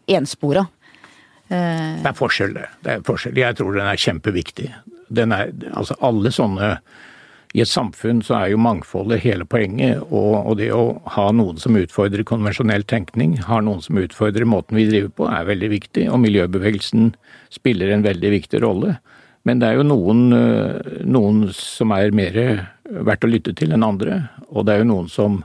enspora. 0.09 0.67
Eh, 1.49 2.03
Det 2.03 2.11
er 2.11 2.17
forskjell, 2.17 2.55
det. 2.55 2.67
det 2.85 2.93
er 2.93 3.05
forskjell. 3.07 3.37
Jeg 3.41 3.57
tror 3.59 3.77
den 3.77 3.89
er 3.89 4.01
kjempeviktig. 4.01 4.73
Den 5.09 5.33
er, 5.33 5.53
altså 5.73 5.97
alle 6.05 6.33
sånne 6.35 6.79
I 7.57 7.63
et 7.65 7.71
samfunn 7.71 8.19
så 8.21 8.35
er 8.37 8.51
jo 8.53 8.59
mangfoldet 8.61 9.23
hele 9.23 9.47
poenget. 9.49 10.03
Og, 10.13 10.35
og 10.45 10.59
det 10.61 10.69
å 10.77 10.99
ha 11.15 11.31
noen 11.33 11.57
som 11.57 11.79
utfordrer 11.81 12.27
konvensjonell 12.29 12.85
tenkning, 12.85 13.39
har 13.41 13.63
noen 13.65 13.81
som 13.81 13.97
utfordrer 13.97 14.45
måten 14.45 14.77
vi 14.77 14.85
driver 14.91 15.15
på, 15.17 15.29
er 15.33 15.49
veldig 15.49 15.71
viktig. 15.73 16.05
Og 16.13 16.21
miljøbevegelsen 16.27 17.15
spiller 17.49 17.95
en 17.95 18.05
veldig 18.05 18.35
viktig 18.37 18.61
rolle. 18.61 18.99
Men 19.49 19.63
det 19.63 19.71
er 19.71 19.79
jo 19.79 19.87
noen, 19.89 20.27
øh, 20.37 21.01
noen 21.09 21.47
som 21.57 21.95
er 21.97 22.13
mer 22.13 22.37
verdt 22.85 23.25
å 23.25 23.33
lytte 23.33 23.57
til 23.57 23.73
enn 23.73 23.87
andre. 23.87 24.27
Og 24.53 24.67
det 24.69 24.75
er 24.75 24.85
jo 24.85 24.91
noen 24.93 25.09
som 25.09 25.41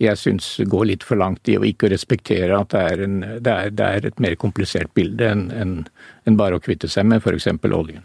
jeg 0.00 0.16
syns 0.16 0.46
går 0.70 0.86
litt 0.88 1.04
for 1.04 1.20
langt 1.20 1.48
i 1.52 1.58
å 1.58 1.64
ikke 1.66 1.90
respektere 1.92 2.56
at 2.56 2.72
det 2.72 2.84
er, 2.92 3.02
en, 3.04 3.18
det 3.44 3.52
er, 3.52 3.72
det 3.76 3.88
er 3.88 4.06
et 4.08 4.22
mer 4.22 4.36
komplisert 4.40 4.92
bilde 4.96 5.26
enn 5.28 5.42
en, 5.52 5.74
en 6.28 6.38
bare 6.40 6.56
å 6.56 6.62
kvitte 6.64 6.88
seg 6.88 7.04
med 7.10 7.20
f.eks. 7.20 7.50
oljen. 7.68 8.00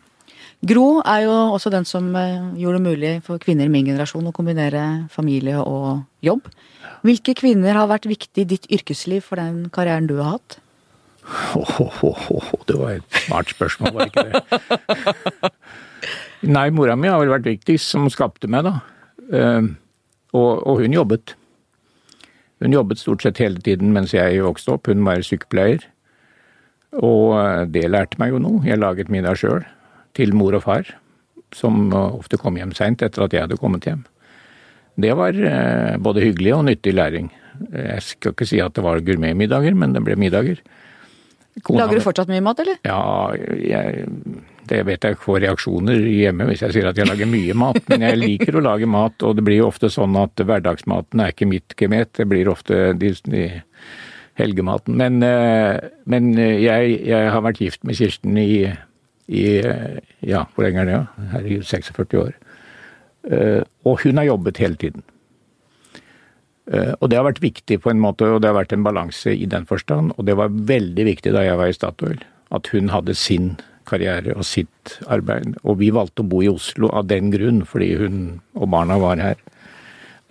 Gro 0.65 1.01
er 1.05 1.25
jo 1.25 1.34
også 1.53 1.69
den 1.73 1.86
som 1.88 2.08
eh, 2.17 2.41
gjorde 2.60 2.79
det 2.79 2.86
mulig 2.89 3.13
for 3.25 3.39
kvinner 3.43 3.67
i 3.67 3.71
min 3.71 3.88
generasjon 3.88 4.27
å 4.27 4.34
kombinere 4.36 4.84
familie 5.13 5.60
og 5.62 6.03
jobb. 6.25 6.47
Hvilke 7.05 7.36
kvinner 7.38 7.77
har 7.77 7.89
vært 7.91 8.08
viktig 8.10 8.43
i 8.43 8.49
ditt 8.55 8.67
yrkesliv 8.73 9.25
for 9.27 9.39
den 9.39 9.65
karrieren 9.73 10.08
du 10.10 10.17
har 10.21 10.38
hatt? 10.38 10.60
Oh, 11.58 11.79
oh, 11.81 12.03
oh, 12.31 12.49
Det 12.69 12.75
var 12.77 12.97
et 12.97 13.19
smart 13.25 13.49
spørsmål, 13.53 13.95
var 13.95 14.05
det 14.05 14.12
ikke 14.13 14.27
det? 14.29 15.51
Nei, 16.55 16.67
mora 16.75 16.95
mi 16.99 17.10
har 17.10 17.17
vel 17.21 17.31
vært 17.34 17.47
viktigst, 17.49 17.88
som 17.95 18.05
skapte 18.13 18.49
meg, 18.51 18.67
da. 18.67 18.75
Eh, 19.31 19.73
Og, 20.36 20.51
og 20.67 20.81
hun 20.84 20.91
jobbet. 20.91 21.36
Hun 22.63 22.76
jobbet 22.76 23.02
stort 23.02 23.26
sett 23.26 23.41
hele 23.44 23.60
tiden 23.63 23.91
mens 23.96 24.13
jeg 24.15 24.44
vokste 24.44 24.76
opp. 24.76 24.88
Hun 24.91 25.04
var 25.08 25.24
sykepleier. 25.26 25.84
Og 27.04 27.36
eh, 27.39 27.63
det 27.72 27.88
lærte 27.91 28.20
meg 28.22 28.36
jo 28.36 28.41
noe. 28.41 28.63
Jeg 28.68 28.80
laget 28.82 29.12
middag 29.12 29.39
sjøl 29.41 29.65
til 30.15 30.32
mor 30.38 30.56
og 30.56 30.63
far, 30.63 30.88
som 31.56 31.89
eh, 31.91 32.20
ofte 32.22 32.39
kom 32.39 32.60
hjem 32.60 32.76
seint 32.78 33.04
etter 33.04 33.26
at 33.26 33.36
jeg 33.36 33.48
hadde 33.48 33.60
kommet 33.60 33.88
hjem. 33.88 34.06
Det 35.02 35.12
var 35.20 35.36
eh, 35.36 35.98
både 36.00 36.24
hyggelig 36.24 36.56
og 36.56 36.65
nyttig 36.70 36.96
læring. 36.96 37.30
Jeg 37.72 38.02
skal 38.04 38.36
ikke 38.36 38.48
si 38.48 38.60
at 38.63 38.76
det 38.76 38.84
var 38.84 39.04
gourmetmiddager, 39.04 39.76
men 39.76 39.96
det 39.96 40.04
ble 40.04 40.18
middager. 40.20 40.60
Kona 41.63 41.86
Lager 41.86 42.00
du 42.00 42.04
fortsatt 42.04 42.32
mye 42.32 42.44
mat, 42.44 42.60
eller? 42.63 42.80
Ja, 42.84 43.32
jeg, 43.56 44.08
det 44.69 44.82
vet 44.88 45.06
jeg 45.06 45.17
får 45.21 45.41
reaksjoner 45.43 46.08
hjemme 46.10 46.47
hvis 46.49 46.63
jeg 46.65 46.75
sier 46.75 46.89
at 46.89 46.97
jeg 46.99 47.08
lager 47.10 47.30
mye 47.30 47.56
mat, 47.58 47.80
men 47.91 48.06
jeg 48.08 48.19
liker 48.21 48.58
å 48.58 48.65
lage 48.65 48.89
mat, 48.89 49.25
og 49.25 49.38
det 49.38 49.45
blir 49.45 49.62
jo 49.62 49.69
ofte 49.69 49.91
sånn 49.93 50.17
at 50.19 50.41
hverdagsmaten 50.41 51.21
er 51.21 51.34
ikke 51.34 51.49
mitt 51.49 51.75
gemet, 51.80 52.13
det 52.17 52.28
blir 52.30 52.49
ofte 52.51 52.93
de, 52.97 53.12
de 53.30 53.45
helgematen. 54.39 54.97
Men, 54.99 55.21
eh, 55.25 55.78
men 56.10 56.34
jeg, 56.38 56.99
jeg, 57.06 57.32
har 57.32 57.43
vært 57.45 57.62
gift 57.63 57.86
med 57.88 57.99
Kirsten 57.99 58.39
i, 58.41 58.65
i 59.30 59.45
ja, 60.25 60.45
hvor 60.54 60.65
lenge 60.65 60.84
er 60.84 60.89
det? 60.89 60.95
Ja? 60.97 61.28
Herregud, 61.36 61.67
46 61.69 62.21
år. 62.23 62.34
Eh, 63.30 63.62
og 63.86 64.01
hun 64.04 64.21
har 64.21 64.32
jobbet 64.32 64.63
hele 64.63 64.82
tiden. 64.82 65.06
Og 66.65 67.12
det 67.12 67.19
har 67.19 67.28
vært 67.28 67.43
viktig 67.43 67.75
på 67.84 67.91
en 67.91 67.99
måte, 68.01 68.25
og 68.25 68.39
det 68.41 68.49
har 68.49 68.56
vært 68.58 68.71
en 68.73 68.82
balanse 68.82 69.30
i 69.30 69.45
den 69.45 69.67
forstand. 69.69 70.15
Og 70.17 70.25
det 70.25 70.34
var 70.39 70.49
veldig 70.49 71.04
viktig 71.06 71.30
da 71.36 71.43
jeg 71.45 71.60
var 71.60 71.69
i 71.69 71.75
Statoil, 71.78 72.23
at 72.58 72.71
hun 72.73 72.89
hadde 72.89 73.13
sin 73.13 73.51
karriere 73.88 74.36
og 74.36 74.45
sitt 74.48 74.98
arbeid. 75.12 75.56
Og 75.63 75.80
vi 75.82 75.91
valgte 75.95 76.24
å 76.24 76.30
bo 76.30 76.41
i 76.43 76.52
Oslo 76.52 76.89
av 76.93 77.08
den 77.12 77.32
grunn, 77.34 77.63
fordi 77.67 77.93
hun 78.00 78.19
og 78.54 78.69
barna 78.74 79.00
var 79.02 79.21
her. 79.21 79.41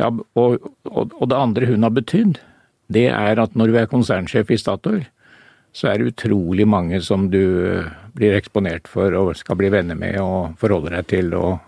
Ja, 0.01 0.11
og, 0.11 0.71
og, 0.91 1.15
og 1.15 1.29
det 1.31 1.39
andre 1.39 1.71
hun 1.71 1.87
har 1.87 1.95
betydd, 1.95 2.41
det 2.93 3.09
er 3.15 3.41
at 3.41 3.55
når 3.57 3.71
du 3.71 3.77
er 3.81 3.91
konsernsjef 3.91 4.51
i 4.51 4.59
Statoil, 4.61 5.05
så 5.75 5.91
er 5.91 5.99
det 5.99 6.13
utrolig 6.13 6.67
mange 6.71 7.01
som 7.03 7.29
du 7.33 7.43
blir 8.15 8.37
eksponert 8.37 8.87
for 8.91 9.15
og 9.19 9.33
skal 9.39 9.59
bli 9.59 9.73
venner 9.75 9.99
med 9.99 10.21
og 10.23 10.55
forholde 10.61 10.93
deg 10.95 11.09
til. 11.11 11.33
og 11.35 11.59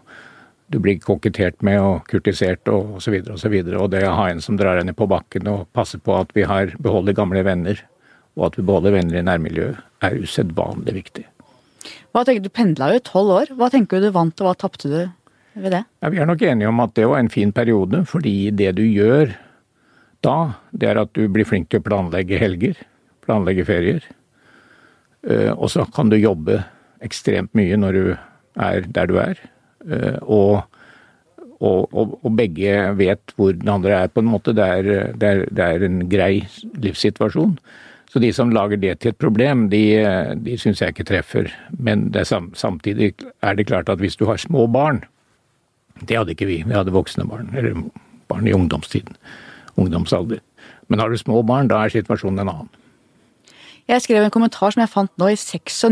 du 0.69 0.79
blir 0.83 0.99
kokettert 0.99 1.63
med 1.67 1.79
og 1.79 2.09
kurtisert 2.11 2.67
og 2.73 2.99
osv. 2.99 3.21
Og, 3.23 3.39
så 3.39 3.51
videre, 3.53 3.79
og 3.79 3.93
det 3.95 4.03
å 4.07 4.17
ha 4.19 4.31
en 4.31 4.43
som 4.43 4.59
drar 4.59 4.81
henne 4.81 4.97
på 4.97 5.07
bakken 5.11 5.47
og 5.51 5.69
passer 5.77 6.03
på 6.03 6.17
at 6.19 6.33
vi 6.35 6.47
har 6.49 6.75
beholder 6.83 7.17
gamle 7.17 7.45
venner, 7.47 7.83
og 8.37 8.51
at 8.51 8.59
vi 8.59 8.67
beholder 8.67 8.97
venner 8.99 9.21
i 9.21 9.25
nærmiljøet, 9.27 9.79
er 10.05 10.19
usedvanlig 10.21 10.97
viktig. 10.99 11.25
Hva 12.17 12.23
tenker 12.25 12.47
Du 12.47 12.49
pendla 12.49 12.95
jo 12.95 12.97
i 12.97 13.05
tolv 13.05 13.33
år. 13.35 13.51
Hva 13.59 13.69
tenker 13.69 14.01
du 14.01 14.09
du 14.09 14.15
vant, 14.15 14.41
og 14.41 14.49
hva 14.49 14.55
tapte 14.57 14.89
du 14.89 15.01
ved 15.61 15.73
det? 15.75 15.83
Ja, 16.01 16.09
vi 16.09 16.21
er 16.23 16.29
nok 16.29 16.41
enige 16.49 16.71
om 16.71 16.81
at 16.81 16.95
det 16.97 17.05
var 17.11 17.21
en 17.21 17.29
fin 17.29 17.53
periode, 17.53 18.07
fordi 18.09 18.49
det 18.57 18.71
du 18.79 18.87
gjør 18.89 19.35
da, 20.25 20.37
det 20.73 20.89
er 20.89 21.03
at 21.03 21.13
du 21.13 21.27
blir 21.29 21.45
flink 21.45 21.69
til 21.69 21.83
å 21.83 21.85
planlegge 21.85 22.39
helger, 22.41 22.79
planlegge 23.27 23.67
ferier. 23.69 24.07
Eh, 25.29 25.53
og 25.53 25.69
så 25.75 25.85
kan 25.93 26.09
du 26.09 26.17
jobbe 26.17 26.63
ekstremt 27.05 27.53
mye 27.59 27.77
når 27.77 27.99
du 27.99 28.07
er 28.65 28.89
der 28.97 29.13
du 29.13 29.19
er. 29.21 29.43
Eh, 29.85 30.17
og, 30.23 30.65
og, 31.61 31.93
og, 31.93 32.17
og 32.23 32.31
begge 32.39 32.79
vet 32.97 33.37
hvor 33.37 33.53
den 33.53 33.75
andre 33.77 34.07
er, 34.07 34.09
på 34.09 34.25
en 34.25 34.33
måte. 34.33 34.57
Det 34.57 34.65
er, 34.65 35.13
det 35.13 35.35
er, 35.35 35.45
det 35.53 35.69
er 35.69 35.85
en 35.85 36.01
grei 36.09 36.47
livssituasjon. 36.81 37.59
Så 38.17 38.21
de 38.23 38.31
som 38.33 38.49
lager 38.49 38.79
det 38.81 38.95
til 39.03 39.11
et 39.13 39.19
problem, 39.21 39.67
de, 39.69 39.83
de 40.41 40.55
syns 40.57 40.79
jeg 40.81 40.95
ikke 40.95 41.05
treffer. 41.05 41.51
Men 41.77 42.07
er 42.17 42.25
samtidig 42.25 43.11
er 43.45 43.59
det 43.59 43.67
klart 43.69 43.93
at 43.93 44.01
hvis 44.01 44.17
du 44.17 44.25
har 44.25 44.41
små 44.41 44.65
barn 44.73 45.03
Det 46.01 46.17
hadde 46.17 46.33
ikke 46.33 46.49
vi, 46.49 46.63
vi 46.65 46.73
hadde 46.73 46.95
voksne 46.97 47.27
barn. 47.29 47.51
Eller 47.53 47.77
barn 48.33 48.49
i 48.49 48.55
ungdomstiden. 48.57 49.19
Ungdomsalder. 49.77 50.41
Men 50.89 51.05
har 51.05 51.13
du 51.13 51.19
små 51.21 51.43
barn, 51.45 51.69
da 51.69 51.83
er 51.85 51.93
situasjonen 51.93 52.41
en 52.41 52.55
annen. 52.55 52.73
Jeg 53.85 54.07
skrev 54.09 54.25
en 54.25 54.33
kommentar 54.33 54.73
som 54.73 54.81
jeg 54.81 54.95
fant 54.97 55.13
nå 55.21 55.29
i 55.35 55.37
96 55.37 55.85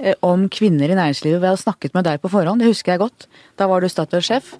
eh, 0.00 0.16
om 0.24 0.48
kvinner 0.48 0.88
i 0.88 0.96
næringslivet. 0.96 1.42
Vi 1.44 1.50
hadde 1.50 1.60
snakket 1.60 1.92
med 1.92 2.08
deg 2.08 2.24
på 2.24 2.32
forhånd, 2.32 2.64
det 2.64 2.72
husker 2.72 2.96
jeg 2.96 3.04
godt. 3.04 3.28
Da 3.60 3.68
var 3.68 3.84
du 3.84 3.92
Statoil-sjef. 3.92 4.54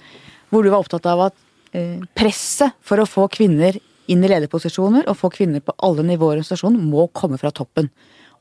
Hvor 0.53 0.65
du 0.65 0.69
var 0.69 0.85
opptatt 0.85 1.09
av 1.09 1.31
at 1.31 1.41
eh, 1.73 1.97
presset 2.13 2.77
for 2.85 3.01
å 3.01 3.09
få 3.09 3.25
kvinner 3.33 3.81
inn 4.13 4.25
i 4.25 4.31
lederposisjoner 4.31 5.09
og 5.11 5.19
få 5.19 5.31
kvinner 5.35 5.65
på 5.65 5.75
alle 5.87 6.05
nivåer 6.07 6.37
i 6.37 6.41
organisasjonen 6.41 6.91
må 6.91 7.09
komme 7.17 7.41
fra 7.41 7.53
toppen. 7.55 7.91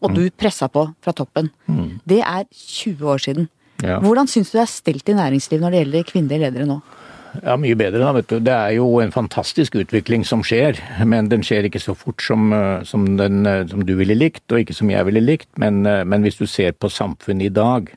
Og 0.04 0.14
du 0.14 0.26
pressa 0.30 0.68
på 0.70 0.84
fra 1.02 1.14
toppen. 1.16 1.50
Mm. 1.72 2.00
Det 2.06 2.20
er 2.22 2.44
20 2.52 3.12
år 3.14 3.22
siden. 3.24 3.48
Ja. 3.84 4.00
Hvordan 4.04 4.28
syns 4.32 4.52
du 4.52 4.60
det 4.60 4.66
er 4.66 4.72
stelt 4.72 5.10
i 5.10 5.16
næringslivet 5.18 5.64
når 5.64 5.74
det 5.74 5.82
gjelder 5.84 6.10
kvinnelige 6.12 6.44
ledere 6.46 6.70
nå? 6.70 6.80
Ja, 7.44 7.56
Mye 7.60 7.76
bedre, 7.76 8.00
da. 8.00 8.12
vet 8.16 8.30
du. 8.32 8.38
Det 8.40 8.54
er 8.54 8.76
jo 8.78 8.88
en 9.04 9.12
fantastisk 9.12 9.76
utvikling 9.76 10.24
som 10.28 10.44
skjer. 10.46 10.80
Men 11.08 11.30
den 11.32 11.44
skjer 11.44 11.68
ikke 11.68 11.82
så 11.84 11.96
fort 11.98 12.24
som, 12.24 12.54
eh, 12.54 12.84
som, 12.88 13.18
den, 13.20 13.46
eh, 13.46 13.66
som 13.68 13.84
du 13.86 13.96
ville 14.00 14.16
likt, 14.16 14.46
og 14.52 14.62
ikke 14.62 14.76
som 14.78 14.90
jeg 14.90 15.06
ville 15.10 15.24
likt. 15.24 15.50
Men, 15.58 15.86
eh, 15.86 16.04
men 16.04 16.24
hvis 16.24 16.40
du 16.40 16.46
ser 16.48 16.72
på 16.72 16.92
samfunnet 16.92 17.50
i 17.50 17.54
dag, 17.54 17.92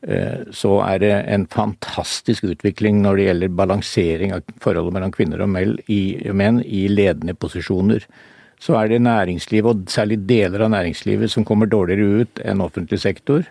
så 0.00 0.70
er 0.86 1.00
det 1.02 1.12
en 1.28 1.42
fantastisk 1.52 2.46
utvikling 2.48 3.02
når 3.04 3.18
det 3.18 3.24
gjelder 3.26 3.56
balansering 3.58 4.30
av 4.32 4.46
forholdet 4.64 4.94
mellom 4.96 5.12
kvinner 5.12 5.42
og 5.44 5.50
menn 5.52 6.62
i 6.64 6.86
ledende 6.88 7.34
posisjoner. 7.36 8.06
Så 8.60 8.76
er 8.76 8.88
det 8.88 9.02
næringslivet, 9.04 9.68
og 9.68 9.92
særlig 9.92 10.22
deler 10.28 10.66
av 10.66 10.72
næringslivet, 10.72 11.32
som 11.32 11.44
kommer 11.48 11.68
dårligere 11.68 12.24
ut 12.24 12.40
enn 12.44 12.64
offentlig 12.64 13.00
sektor. 13.00 13.44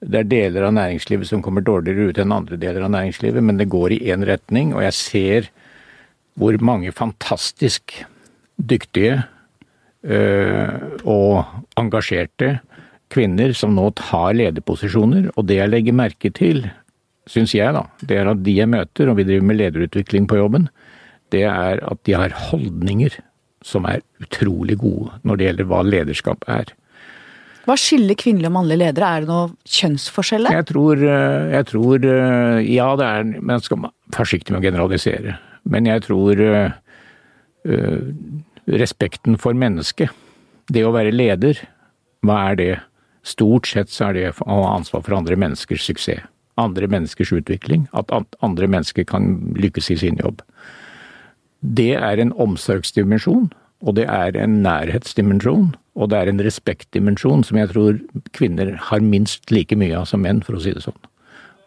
Det 0.00 0.20
er 0.20 0.28
deler 0.30 0.68
av 0.68 0.76
næringslivet 0.76 1.28
som 1.28 1.42
kommer 1.44 1.64
dårligere 1.64 2.12
ut 2.12 2.20
enn 2.22 2.36
andre 2.36 2.60
deler 2.60 2.84
av 2.86 2.92
næringslivet, 2.94 3.44
men 3.44 3.58
det 3.60 3.68
går 3.72 3.96
i 3.96 4.02
én 4.12 4.24
retning, 4.28 4.72
og 4.76 4.84
jeg 4.86 4.96
ser 4.96 5.50
hvor 6.38 6.54
mange 6.62 6.92
fantastisk 6.94 7.96
dyktige 8.58 9.22
øh, 10.04 10.70
og 11.02 11.44
engasjerte 11.80 12.58
kvinner 13.12 13.54
som 13.56 13.74
nå 13.76 13.90
tar 13.98 14.36
lederposisjoner, 14.36 15.30
og 15.36 15.48
det 15.48 15.60
jeg 15.60 15.72
legger 15.72 15.96
merke 15.96 16.32
til, 16.34 16.66
syns 17.28 17.54
jeg, 17.56 17.72
da, 17.76 17.84
det 18.08 18.20
er 18.20 18.30
at 18.32 18.42
de 18.44 18.56
jeg 18.56 18.70
møter, 18.70 19.10
og 19.10 19.18
vi 19.18 19.26
driver 19.28 19.48
med 19.50 19.60
lederutvikling 19.60 20.28
på 20.28 20.40
jobben, 20.40 20.68
det 21.32 21.44
er 21.48 21.82
at 21.84 22.00
de 22.08 22.16
har 22.16 22.36
holdninger 22.48 23.18
som 23.64 23.86
er 23.90 24.04
utrolig 24.22 24.78
gode 24.80 25.12
når 25.26 25.38
det 25.38 25.48
gjelder 25.48 25.68
hva 25.68 25.80
lederskap 25.84 26.46
er. 26.50 26.72
Hva 27.68 27.76
skiller 27.76 28.16
kvinnelige 28.16 28.48
og 28.48 28.54
mannlige 28.54 28.80
ledere? 28.80 29.08
Er 29.12 29.24
det 29.24 29.28
noe 29.28 29.48
kjønnsforskjeller? 29.68 30.54
Jeg 30.56 30.66
tror, 30.70 31.02
eh, 31.04 31.50
jeg 31.52 31.66
tror 31.68 32.06
eh, 32.08 32.60
Ja, 32.64 32.86
det 32.96 33.08
er 33.08 33.26
Men 33.28 33.58
jeg 33.58 33.66
skal 33.66 33.82
være 33.82 34.16
forsiktig 34.16 34.54
med 34.54 34.62
å 34.62 34.64
generalisere. 34.70 35.34
Men 35.68 35.84
jeg 35.84 36.00
tror 36.06 36.38
uh, 36.40 36.70
respekten 38.80 39.36
for 39.36 39.52
mennesket, 39.52 40.08
det 40.72 40.80
å 40.86 40.94
være 40.94 41.12
leder, 41.12 41.60
hva 42.24 42.38
er 42.48 42.56
det? 42.56 42.70
Stort 43.26 43.68
sett 43.68 43.90
så 43.92 44.08
er 44.08 44.16
det 44.16 44.26
å 44.44 44.60
ha 44.62 44.74
ansvar 44.76 45.04
for 45.06 45.16
andre 45.18 45.36
menneskers 45.36 45.86
suksess. 45.88 46.26
Andre 46.58 46.88
menneskers 46.90 47.30
utvikling. 47.32 47.86
At 47.94 48.10
andre 48.42 48.66
mennesker 48.66 49.06
kan 49.06 49.54
lykkes 49.54 49.92
i 49.94 49.98
sin 50.00 50.18
jobb. 50.18 50.42
Det 51.60 51.94
er 51.98 52.22
en 52.22 52.32
omsorgsdimensjon, 52.38 53.50
og 53.82 53.94
det 53.94 54.06
er 54.10 54.36
en 54.38 54.60
nærhetsdimensjon, 54.62 55.72
og 55.98 56.10
det 56.10 56.18
er 56.18 56.30
en 56.30 56.42
respektdimensjon 56.42 57.42
som 57.46 57.58
jeg 57.58 57.70
tror 57.72 57.98
kvinner 58.34 58.76
har 58.90 59.02
minst 59.02 59.50
like 59.54 59.74
mye 59.78 59.96
av 59.98 60.06
som 60.10 60.22
menn, 60.22 60.42
for 60.42 60.58
å 60.58 60.62
si 60.62 60.74
det 60.74 60.84
sånn. 60.86 60.98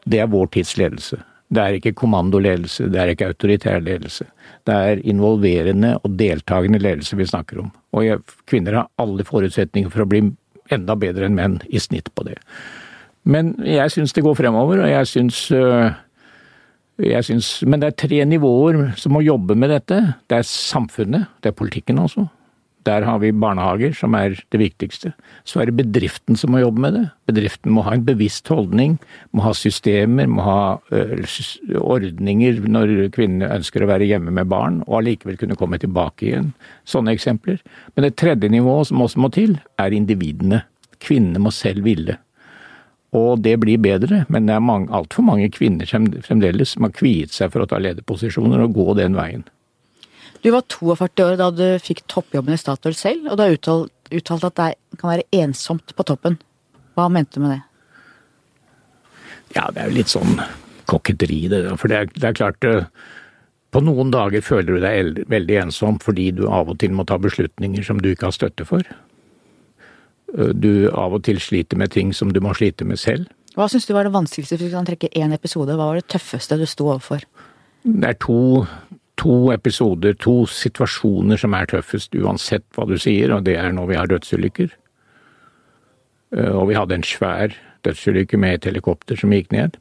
Det 0.07 0.21
er 0.23 0.31
vår 0.31 0.51
tids 0.55 0.77
ledelse. 0.79 1.19
Det 1.51 1.59
er 1.59 1.75
ikke 1.75 1.97
kommandoledelse, 1.99 2.87
det 2.91 2.99
er 2.99 3.11
ikke 3.11 3.27
autoritær 3.33 3.81
ledelse. 3.83 4.25
Det 4.67 4.75
er 4.75 5.01
involverende 5.03 5.97
og 5.99 6.13
deltakende 6.19 6.79
ledelse 6.79 7.17
vi 7.19 7.27
snakker 7.27 7.59
om. 7.65 7.73
Og 7.91 8.05
jeg, 8.07 8.21
kvinner 8.47 8.79
har 8.79 8.91
alle 9.01 9.25
forutsetninger 9.27 9.91
for 9.91 10.05
å 10.05 10.07
bli 10.07 10.23
enda 10.75 10.95
bedre 10.99 11.27
enn 11.27 11.38
menn 11.38 11.60
i 11.69 11.81
snitt 11.81 12.10
på 12.15 12.25
det. 12.27 12.38
Men 13.23 13.53
jeg 13.65 13.93
syns 13.93 14.15
det 14.17 14.23
går 14.25 14.38
fremover, 14.39 14.81
og 14.81 14.89
jeg 14.89 15.10
syns 15.10 15.43
øh, 15.53 15.91
jeg 17.01 17.23
synes, 17.25 17.63
men 17.65 17.81
det 17.81 17.88
er 17.88 17.97
tre 17.97 18.25
nivåer 18.25 18.91
som 18.99 19.15
må 19.15 19.23
jobbe 19.25 19.55
med 19.57 19.71
dette. 19.73 19.97
Det 20.29 20.38
er 20.38 20.47
samfunnet, 20.47 21.25
det 21.41 21.51
er 21.51 21.57
politikken 21.57 21.99
altså. 22.01 22.27
Der 22.87 23.05
har 23.05 23.19
vi 23.21 23.29
barnehager, 23.31 23.93
som 23.93 24.15
er 24.17 24.33
det 24.53 24.57
viktigste. 24.57 25.11
Så 25.45 25.61
er 25.61 25.69
det 25.69 25.77
bedriften 25.77 26.37
som 26.39 26.53
må 26.53 26.63
jobbe 26.63 26.81
med 26.81 26.95
det. 26.97 27.03
Bedriften 27.29 27.75
må 27.75 27.83
ha 27.85 27.93
en 27.93 28.05
bevisst 28.07 28.49
holdning, 28.49 28.95
må 29.37 29.43
ha 29.45 29.51
systemer, 29.53 30.25
må 30.25 30.41
ha 30.45 30.63
ordninger 31.77 32.63
når 32.65 32.95
kvinnene 33.13 33.51
ønsker 33.59 33.85
å 33.85 33.91
være 33.91 34.09
hjemme 34.09 34.33
med 34.33 34.49
barn, 34.49 34.81
og 34.87 35.01
allikevel 35.01 35.37
kunne 35.37 35.59
komme 35.59 35.77
tilbake 35.81 36.31
igjen. 36.31 36.51
Sånne 36.89 37.13
eksempler. 37.13 37.61
Men 37.93 38.07
det 38.07 38.15
tredje 38.17 38.49
nivået 38.49 38.89
som 38.89 39.05
også 39.05 39.21
må 39.21 39.29
til, 39.35 39.59
er 39.77 39.93
individene. 39.93 40.63
Kvinnene 41.01 41.41
må 41.41 41.53
selv 41.53 41.85
ville. 41.85 42.17
Og 43.17 43.41
det 43.43 43.57
blir 43.59 43.81
bedre, 43.83 44.23
men 44.31 44.47
det 44.47 44.55
er 44.55 44.93
altfor 44.95 45.25
mange 45.27 45.49
kvinner 45.51 45.85
fremdeles 45.85 46.73
som 46.73 46.87
har 46.87 46.93
kviet 46.95 47.33
seg 47.35 47.51
for 47.51 47.63
å 47.63 47.69
ta 47.69 47.81
lederposisjoner 47.83 48.63
og 48.63 48.77
gå 48.77 48.93
den 49.01 49.17
veien. 49.19 49.43
Du 50.41 50.49
var 50.49 50.65
42 50.65 51.25
år 51.25 51.36
da 51.38 51.49
du 51.54 51.65
fikk 51.82 52.01
toppjobben 52.10 52.56
i 52.56 52.60
Statoil 52.60 52.95
selv, 52.97 53.27
og 53.30 53.38
du 53.38 53.43
har 53.43 53.54
uttalt, 53.54 53.93
uttalt 54.10 54.47
at 54.47 54.58
det 54.58 54.99
kan 55.01 55.13
være 55.13 55.27
ensomt 55.43 55.93
på 55.95 56.06
toppen. 56.08 56.39
Hva 56.97 57.08
mente 57.13 57.38
du 57.38 57.45
med 57.45 57.54
det? 57.56 57.62
Ja, 59.56 59.67
det 59.69 59.84
er 59.84 59.91
jo 59.91 59.97
litt 59.99 60.12
sånn 60.12 60.39
koketteri, 60.89 61.43
det. 61.51 61.63
For 61.80 61.91
det 61.91 61.97
er, 61.97 62.10
det 62.15 62.30
er 62.30 62.38
klart 62.38 62.67
eh, 62.67 62.88
På 63.71 63.80
noen 63.84 64.10
dager 64.12 64.43
føler 64.43 64.75
du 64.75 64.84
deg 64.84 65.21
veldig 65.32 65.58
ensom 65.62 65.99
fordi 66.04 66.32
du 66.36 66.43
av 66.49 66.71
og 66.73 66.80
til 66.82 66.91
må 66.95 67.06
ta 67.08 67.15
beslutninger 67.21 67.86
som 67.88 68.01
du 68.04 68.10
ikke 68.12 68.27
har 68.27 68.36
støtte 68.36 68.65
for. 68.67 68.88
Eh, 70.36 70.51
du 70.51 70.89
av 70.89 71.15
og 71.15 71.23
til 71.27 71.39
sliter 71.39 71.80
med 71.80 71.93
ting 71.93 72.15
som 72.17 72.34
du 72.34 72.41
må 72.43 72.56
slite 72.58 72.88
med 72.88 72.99
selv. 72.99 73.30
Hva 73.56 73.67
syns 73.71 73.86
du 73.88 73.93
var 73.93 74.08
det 74.08 74.15
vanskeligste, 74.15 74.58
hvis 74.58 74.71
du 74.71 74.75
kan 74.75 74.88
trekke 74.88 75.12
én 75.15 75.36
episode? 75.36 75.75
Hva 75.75 75.91
var 75.91 75.99
det 75.99 76.10
tøffeste 76.12 76.58
du 76.60 76.65
sto 76.67 76.88
overfor? 76.88 77.23
Det 77.84 78.10
er 78.10 78.19
to 78.23 78.65
to 79.21 79.51
episoder, 79.53 80.15
to 80.17 80.45
situasjoner 80.49 81.39
som 81.39 81.53
er 81.53 81.69
tøffest, 81.69 82.15
uansett 82.17 82.65
hva 82.75 82.88
du 82.89 82.97
sier, 82.99 83.34
og 83.36 83.45
det 83.45 83.57
er 83.62 83.73
når 83.75 83.91
vi 83.91 83.99
har 83.99 84.10
dødsulykker. 84.10 84.71
Eh, 86.38 86.51
og 86.51 86.71
vi 86.71 86.77
hadde 86.79 86.97
en 86.97 87.05
svær 87.05 87.53
dødsulykke 87.86 88.39
med 88.41 88.60
et 88.60 88.69
helikopter 88.71 89.19
som 89.19 89.34
gikk 89.36 89.51
ned. 89.53 89.77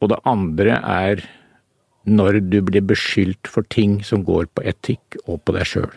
Og 0.00 0.12
det 0.12 0.22
andre 0.28 0.78
er 0.78 1.24
når 2.06 2.38
du 2.46 2.60
blir 2.62 2.84
beskyldt 2.86 3.50
for 3.50 3.66
ting 3.72 3.98
som 4.06 4.22
går 4.26 4.46
på 4.54 4.62
etikk 4.62 5.18
og 5.24 5.40
på 5.42 5.56
deg 5.56 5.66
sjøl. 5.66 5.94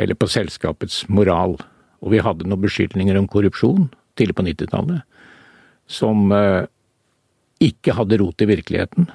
Eller 0.00 0.16
på 0.16 0.30
selskapets 0.30 1.02
moral. 1.12 1.58
Og 2.00 2.14
vi 2.14 2.22
hadde 2.24 2.48
noen 2.48 2.64
beskyldninger 2.64 3.18
om 3.18 3.28
korrupsjon 3.28 3.90
tidlig 4.16 4.36
på 4.38 4.46
90-tallet 4.46 5.04
som 5.90 6.30
eh, 6.32 6.64
ikke 7.60 7.92
hadde 7.98 8.16
rot 8.22 8.40
i 8.40 8.48
virkeligheten. 8.48 9.10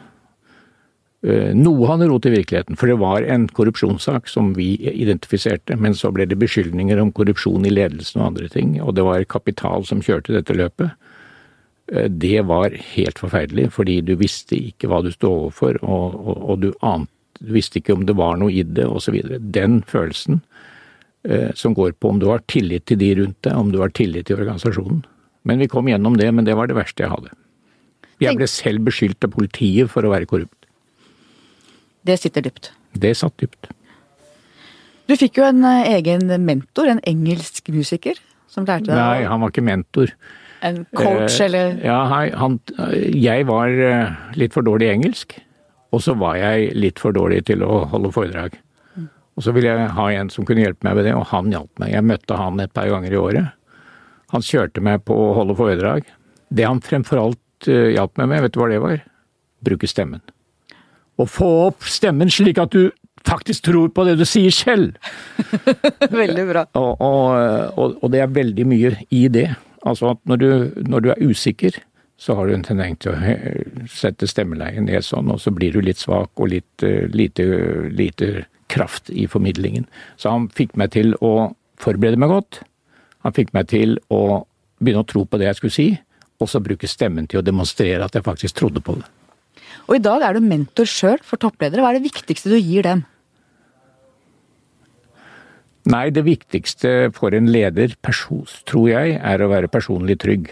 Eh, 1.19 1.51
noe 1.51 1.87
hadde 1.89 2.07
rot 2.07 2.27
i 2.29 2.31
virkeligheten, 2.31 2.77
for 2.79 2.87
det 2.87 2.95
var 3.01 3.25
en 3.27 3.49
korrupsjonssak 3.51 4.29
som 4.31 4.53
vi 4.55 4.71
identifiserte, 4.87 5.75
men 5.75 5.95
så 5.97 6.13
ble 6.15 6.23
det 6.29 6.39
beskyldninger 6.39 7.01
om 7.01 7.11
korrupsjon 7.11 7.67
i 7.67 7.73
ledelsen 7.73 8.21
og 8.21 8.29
andre 8.29 8.47
ting, 8.53 8.77
og 8.79 8.93
det 8.95 9.03
var 9.03 9.25
kapital 9.27 9.83
som 9.87 10.03
kjørte 10.05 10.37
dette 10.37 10.55
løpet. 10.55 10.95
Eh, 11.91 12.07
det 12.07 12.45
var 12.47 12.75
helt 12.95 13.19
forferdelig, 13.19 13.67
fordi 13.75 13.99
du 14.07 14.15
visste 14.19 14.55
ikke 14.55 14.87
hva 14.87 15.01
du 15.03 15.11
sto 15.11 15.33
overfor, 15.43 15.81
og, 15.83 16.15
og, 16.15 16.37
og 16.39 16.61
du, 16.63 16.69
ante, 16.79 17.11
du 17.39 17.51
visste 17.55 17.81
ikke 17.81 17.97
om 17.97 18.05
det 18.07 18.15
var 18.19 18.39
noe 18.39 18.53
i 18.55 18.63
det, 18.63 18.87
osv. 18.87 19.19
Den 19.51 19.81
følelsen 19.87 20.39
eh, 21.27 21.51
som 21.55 21.75
går 21.75 21.97
på 21.99 22.13
om 22.13 22.21
du 22.23 22.29
har 22.31 22.45
tillit 22.47 22.87
til 22.87 22.99
de 23.01 23.11
rundt 23.19 23.41
deg, 23.43 23.59
om 23.59 23.75
du 23.75 23.81
har 23.83 23.91
tillit 23.91 24.29
til 24.29 24.39
organisasjonen. 24.39 25.03
Men 25.47 25.59
vi 25.59 25.67
kom 25.71 25.87
gjennom 25.91 26.15
det, 26.19 26.31
men 26.31 26.47
det 26.47 26.55
var 26.55 26.71
det 26.71 26.79
verste 26.79 27.03
jeg 27.03 27.11
hadde. 27.11 27.35
Jeg 28.19 28.35
ble 28.35 28.47
selv 28.51 28.83
beskyldt 28.87 29.23
av 29.23 29.31
politiet 29.31 29.91
for 29.91 30.03
å 30.03 30.11
være 30.11 30.27
korrupt. 30.27 30.58
Det 32.05 32.17
sitter 32.21 32.45
dypt. 32.45 32.71
Det 32.93 33.11
satt 33.17 33.35
dypt. 33.41 33.69
Du 35.09 35.15
fikk 35.17 35.39
jo 35.41 35.47
en 35.47 35.63
eh, 35.65 35.95
egen 35.97 36.27
mentor, 36.45 36.89
en 36.91 37.01
engelsk 37.09 37.71
musiker, 37.73 38.19
som 38.49 38.65
lærte 38.67 38.89
deg 38.91 38.97
Nei, 38.97 39.25
han 39.29 39.41
var 39.41 39.51
ikke 39.53 39.65
mentor. 39.65 40.13
En 40.65 40.83
coach, 40.95 41.39
Eh, 41.39 41.45
eller 41.47 41.77
Ja, 41.85 41.99
han, 42.37 42.59
jeg 43.15 43.45
var 43.49 43.69
eh, 43.73 44.17
litt 44.37 44.53
for 44.53 44.65
dårlig 44.65 44.89
i 44.89 44.93
engelsk, 44.97 45.37
og 45.93 46.03
så 46.05 46.13
var 46.19 46.37
jeg 46.37 46.73
litt 46.77 46.99
for 47.01 47.15
dårlig 47.15 47.45
til 47.49 47.63
å 47.65 47.85
holde 47.89 48.11
foredrag. 48.13 48.57
Og 49.39 49.45
så 49.45 49.53
ville 49.55 49.71
jeg 49.71 49.91
ha 49.95 50.05
en 50.19 50.29
som 50.29 50.43
kunne 50.45 50.65
hjelpe 50.65 50.83
meg 50.83 50.97
med 50.99 51.05
det, 51.07 51.13
og 51.15 51.29
han 51.31 51.47
hjalp 51.53 51.79
meg. 51.79 51.93
Jeg 51.93 52.03
møtte 52.05 52.35
han 52.35 52.59
et 52.59 52.73
par 52.75 52.89
ganger 52.91 53.13
i 53.15 53.19
året. 53.21 53.53
Han 54.35 54.43
kjørte 54.45 54.83
meg 54.83 55.05
på 55.07 55.15
å 55.15 55.29
holde 55.37 55.55
foredrag. 55.57 56.09
Det 56.51 56.65
han 56.67 56.81
fremfor 56.83 57.21
alt 57.23 57.69
eh, 57.71 57.93
hjalp 57.95 58.19
meg 58.19 58.29
med, 58.33 58.43
vet 58.45 58.53
du 58.53 58.59
hva 58.61 58.67
det 58.69 58.81
var? 58.83 58.99
Bruke 59.65 59.87
stemmen. 59.89 60.21
Å 61.19 61.27
få 61.27 61.49
opp 61.67 61.87
stemmen 61.89 62.31
slik 62.31 62.61
at 62.61 62.71
du 62.75 62.89
faktisk 63.27 63.65
tror 63.67 63.89
på 63.91 64.05
det 64.07 64.15
du 64.19 64.25
sier 64.27 64.53
selv. 64.55 64.95
Veldig 66.21 66.45
bra. 66.47 66.65
Og, 66.79 67.01
og, 67.03 67.97
og, 67.99 68.07
det 68.13 68.23
er 68.23 68.31
veldig 68.33 68.65
mye 68.69 68.93
i 69.15 69.27
det. 69.31 69.49
Altså 69.87 70.13
at 70.13 70.21
når 70.29 70.41
du, 70.41 70.49
når 70.87 71.03
du 71.03 71.09
er 71.13 71.23
usikker, 71.23 71.81
så 72.19 72.35
har 72.35 72.47
du 72.47 72.55
en 72.55 72.65
tendens 72.65 72.99
til 73.03 73.13
å 73.15 73.87
sette 73.91 74.27
stemmeleien 74.27 74.89
ned 74.89 75.05
sånn, 75.07 75.31
og 75.31 75.39
så 75.39 75.53
blir 75.55 75.75
du 75.75 75.79
litt 75.83 76.01
svak 76.01 76.35
og 76.35 76.51
litt 76.51 76.83
eh, 76.83 77.07
lite, 77.15 77.45
lite 77.95 78.43
kraft 78.69 79.07
i 79.09 79.23
formidlingen. 79.27 79.87
Så 80.19 80.33
han 80.33 80.49
fikk 80.55 80.75
meg 80.79 80.91
til 80.97 81.15
å 81.23 81.53
forberede 81.79 82.19
meg 82.19 82.33
godt. 82.33 82.61
Han 83.23 83.35
fikk 83.35 83.53
meg 83.55 83.71
til 83.71 83.95
å 84.11 84.43
begynne 84.79 85.05
å 85.05 85.07
tro 85.07 85.23
på 85.23 85.39
det 85.39 85.47
jeg 85.47 85.61
skulle 85.61 85.77
si, 85.77 85.87
og 86.39 86.51
så 86.51 86.59
bruke 86.63 86.87
stemmen 86.91 87.27
til 87.27 87.39
å 87.39 87.45
demonstrere 87.45 88.03
at 88.03 88.15
jeg 88.15 88.27
faktisk 88.27 88.59
trodde 88.59 88.83
på 88.83 88.99
det. 88.99 89.07
Og 89.89 89.97
i 89.97 90.03
dag 90.05 90.21
er 90.21 90.37
du 90.37 90.45
mentor 90.45 90.85
sjøl 90.85 91.17
for 91.25 91.41
toppledere. 91.41 91.81
Hva 91.81 91.89
er 91.89 91.97
det 91.97 92.11
viktigste 92.11 92.51
du 92.51 92.59
gir 92.61 92.85
dem? 92.85 93.01
Nei, 95.89 96.09
det 96.13 96.21
viktigste 96.27 97.09
for 97.15 97.33
en 97.33 97.49
leder, 97.49 97.95
tror 98.69 98.89
jeg, 98.91 99.15
er 99.17 99.41
å 99.41 99.47
være 99.49 99.71
personlig 99.71 100.19
trygg. 100.21 100.51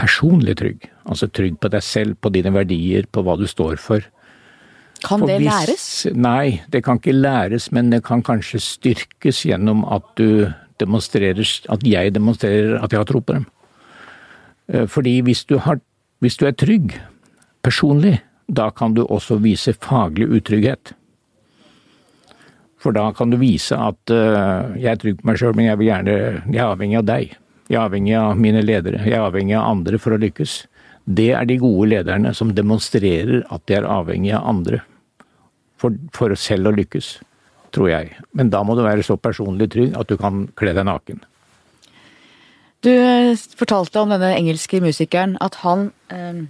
Personlig 0.00 0.56
trygg. 0.58 0.88
Altså 1.06 1.28
trygg 1.30 1.60
på 1.62 1.70
deg 1.70 1.84
selv, 1.86 2.16
på 2.18 2.32
dine 2.34 2.50
verdier, 2.50 3.06
på 3.06 3.22
hva 3.22 3.36
du 3.38 3.46
står 3.46 3.78
for. 3.78 4.02
Kan 5.02 5.20
For 5.20 5.26
det 5.28 5.38
hvis- 5.38 5.52
læres? 5.52 6.16
Nei, 6.16 6.62
det 6.70 6.82
kan 6.82 6.98
ikke 6.98 7.14
læres, 7.14 7.70
men 7.70 7.90
det 7.90 8.02
kan 8.02 8.22
kanskje 8.22 8.58
styrkes 8.58 9.44
gjennom 9.46 9.84
at 9.92 10.02
du 10.16 10.52
demonstrerer, 10.78 11.46
at 11.70 11.82
jeg 11.86 12.12
demonstrerer 12.14 12.82
at 12.82 12.90
jeg 12.90 12.98
har 12.98 13.04
tro 13.04 13.20
på 13.20 13.34
dem. 13.34 13.46
Eh, 14.72 14.86
Fordi 14.86 15.20
hvis 15.22 15.44
du, 15.46 15.58
har, 15.58 15.80
hvis 16.20 16.36
du 16.36 16.46
er 16.46 16.52
trygg 16.52 16.98
personlig, 17.62 18.18
da 18.46 18.70
kan 18.74 18.94
du 18.96 19.04
også 19.04 19.38
vise 19.42 19.74
faglig 19.78 20.28
utrygghet. 20.38 20.94
For 22.82 22.94
da 22.94 23.06
kan 23.14 23.30
du 23.30 23.38
vise 23.38 23.78
at 23.78 24.10
uh, 24.10 24.74
jeg 24.74 24.90
er 24.90 24.98
trygg 24.98 25.20
på 25.20 25.28
meg 25.30 25.38
sjøl, 25.38 25.54
men 25.54 25.68
jeg 25.68 25.78
vil 25.78 25.88
gjerne 25.92 26.16
Jeg 26.50 26.58
er 26.58 26.66
avhengig 26.66 26.98
av 26.98 27.08
deg. 27.08 27.36
Jeg 27.70 27.78
er 27.78 27.84
avhengig 27.86 28.14
av 28.18 28.40
mine 28.42 28.62
ledere. 28.64 29.02
Jeg 29.06 29.14
er 29.14 29.26
avhengig 29.28 29.54
av 29.58 29.68
andre 29.70 30.00
for 30.02 30.16
å 30.16 30.20
lykkes. 30.20 30.56
Det 31.06 31.30
er 31.34 31.46
de 31.46 31.58
gode 31.62 31.88
lederne 31.92 32.32
som 32.34 32.50
demonstrerer 32.54 33.44
at 33.54 33.62
de 33.70 33.78
er 33.78 33.86
avhengig 33.86 34.34
av 34.34 34.48
andre 34.50 34.82
for, 35.78 35.94
for 36.14 36.34
selv 36.38 36.70
å 36.70 36.74
lykkes, 36.76 37.16
tror 37.74 37.90
jeg. 37.90 38.16
Men 38.38 38.50
da 38.54 38.62
må 38.66 38.76
du 38.78 38.84
være 38.86 39.06
så 39.06 39.16
personlig 39.18 39.70
trygg 39.74 39.96
at 39.98 40.10
du 40.10 40.18
kan 40.20 40.46
kle 40.58 40.74
deg 40.76 40.86
naken. 40.86 41.22
Du 42.82 42.90
eh, 42.90 43.38
fortalte 43.58 44.02
om 44.02 44.10
denne 44.10 44.32
engelske 44.34 44.82
musikeren 44.82 45.36
at 45.42 45.60
han 45.62 45.90
eh, 46.10 46.42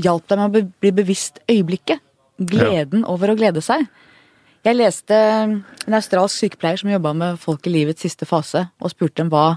hjalp 0.00 0.28
deg 0.28 0.40
med 0.40 0.56
å 0.56 0.64
bli 0.82 0.92
bevisst 0.94 1.42
øyeblikket. 1.50 2.02
Gleden 2.42 3.04
over 3.06 3.32
å 3.32 3.36
glede 3.38 3.62
seg. 3.64 3.84
Jeg 4.62 4.78
leste 4.78 5.16
eh, 5.16 5.52
en 5.86 5.96
australsk 5.98 6.38
sykepleier 6.38 6.78
som 6.80 6.90
jobba 6.90 7.12
med 7.18 7.38
folk 7.42 7.66
i 7.66 7.72
livets 7.74 8.04
siste 8.04 8.26
fase, 8.28 8.68
og 8.78 8.92
spurte 8.92 9.20
dem 9.20 9.30
hva, 9.32 9.56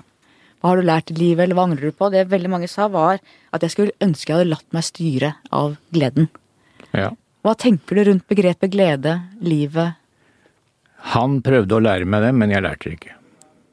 hva 0.62 0.71
har 0.71 0.82
du 0.82 0.88
lært 0.88 1.12
i 1.13 1.17
livet, 1.17 1.45
eller 1.45 1.58
hva 1.58 1.67
angrer 1.69 1.91
du 1.91 1.98
på? 1.98 2.10
Det 2.13 2.26
veldig 2.32 2.52
mange 2.52 2.69
sa, 2.71 2.88
var 2.91 3.21
at 3.54 3.65
jeg 3.65 3.74
skulle 3.74 3.95
ønske 4.02 4.32
jeg 4.32 4.39
hadde 4.39 4.50
latt 4.50 4.65
meg 4.74 4.88
styre 4.88 5.36
av 5.54 5.78
gleden. 5.93 6.32
Ja. 6.98 7.12
Hva 7.45 7.54
tenker 7.62 8.00
du 8.00 8.08
rundt 8.08 8.26
begrepet 8.32 8.74
glede, 8.74 9.19
livet? 9.45 10.02
Han 11.13 11.38
prøvde 11.45 11.78
å 11.78 11.84
lære 11.86 12.10
meg 12.10 12.26
det, 12.26 12.34
men 12.34 12.54
jeg 12.54 12.65
lærte 12.65 12.89
det 12.89 12.98
ikke. 12.98 13.15